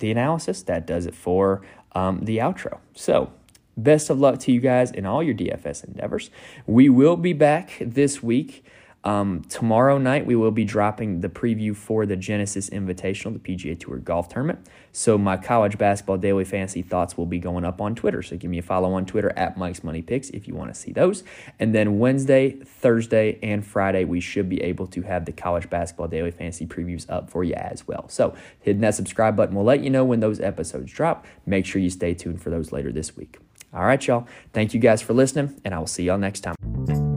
the 0.00 0.10
analysis. 0.10 0.62
That 0.62 0.86
does 0.86 1.06
it 1.06 1.14
for 1.14 1.62
um, 1.92 2.24
the 2.24 2.38
outro. 2.38 2.78
So, 2.94 3.32
best 3.76 4.10
of 4.10 4.18
luck 4.18 4.38
to 4.40 4.52
you 4.52 4.60
guys 4.60 4.90
in 4.90 5.06
all 5.06 5.22
your 5.22 5.34
DFS 5.34 5.84
endeavors. 5.84 6.30
We 6.66 6.88
will 6.88 7.16
be 7.16 7.32
back 7.32 7.72
this 7.80 8.22
week 8.22 8.64
um, 9.02 9.42
tomorrow 9.48 9.96
night, 9.96 10.26
we 10.26 10.36
will 10.36 10.50
be 10.50 10.64
dropping 10.64 11.22
the 11.22 11.30
preview 11.30 11.74
for 11.74 12.04
the 12.04 12.16
Genesis 12.16 12.68
Invitational, 12.68 13.32
the 13.32 13.38
PGA 13.38 13.78
Tour 13.78 13.96
Golf 13.96 14.28
Tournament. 14.28 14.66
So, 14.92 15.16
my 15.16 15.38
college 15.38 15.78
basketball 15.78 16.18
daily 16.18 16.44
fantasy 16.44 16.82
thoughts 16.82 17.16
will 17.16 17.24
be 17.24 17.38
going 17.38 17.64
up 17.64 17.80
on 17.80 17.94
Twitter. 17.94 18.22
So, 18.22 18.36
give 18.36 18.50
me 18.50 18.58
a 18.58 18.62
follow 18.62 18.92
on 18.92 19.06
Twitter 19.06 19.32
at 19.36 19.56
Mike's 19.56 19.82
Money 19.82 20.02
Picks 20.02 20.28
if 20.30 20.46
you 20.46 20.54
want 20.54 20.74
to 20.74 20.78
see 20.78 20.92
those. 20.92 21.24
And 21.58 21.74
then 21.74 21.98
Wednesday, 21.98 22.50
Thursday, 22.50 23.38
and 23.42 23.66
Friday, 23.66 24.04
we 24.04 24.20
should 24.20 24.50
be 24.50 24.62
able 24.62 24.86
to 24.88 25.00
have 25.02 25.24
the 25.24 25.32
college 25.32 25.70
basketball 25.70 26.08
daily 26.08 26.30
fantasy 26.30 26.66
previews 26.66 27.08
up 27.08 27.30
for 27.30 27.42
you 27.42 27.54
as 27.54 27.88
well. 27.88 28.06
So, 28.10 28.34
hitting 28.60 28.82
that 28.82 28.94
subscribe 28.94 29.34
button 29.34 29.54
will 29.54 29.64
let 29.64 29.82
you 29.82 29.88
know 29.88 30.04
when 30.04 30.20
those 30.20 30.40
episodes 30.40 30.92
drop. 30.92 31.24
Make 31.46 31.64
sure 31.64 31.80
you 31.80 31.90
stay 31.90 32.12
tuned 32.12 32.42
for 32.42 32.50
those 32.50 32.70
later 32.70 32.92
this 32.92 33.16
week. 33.16 33.38
All 33.72 33.84
right, 33.84 34.04
y'all. 34.06 34.26
Thank 34.52 34.74
you 34.74 34.80
guys 34.80 35.00
for 35.00 35.14
listening, 35.14 35.58
and 35.64 35.74
I 35.74 35.78
will 35.78 35.86
see 35.86 36.04
y'all 36.04 36.18
next 36.18 36.40
time. 36.40 37.09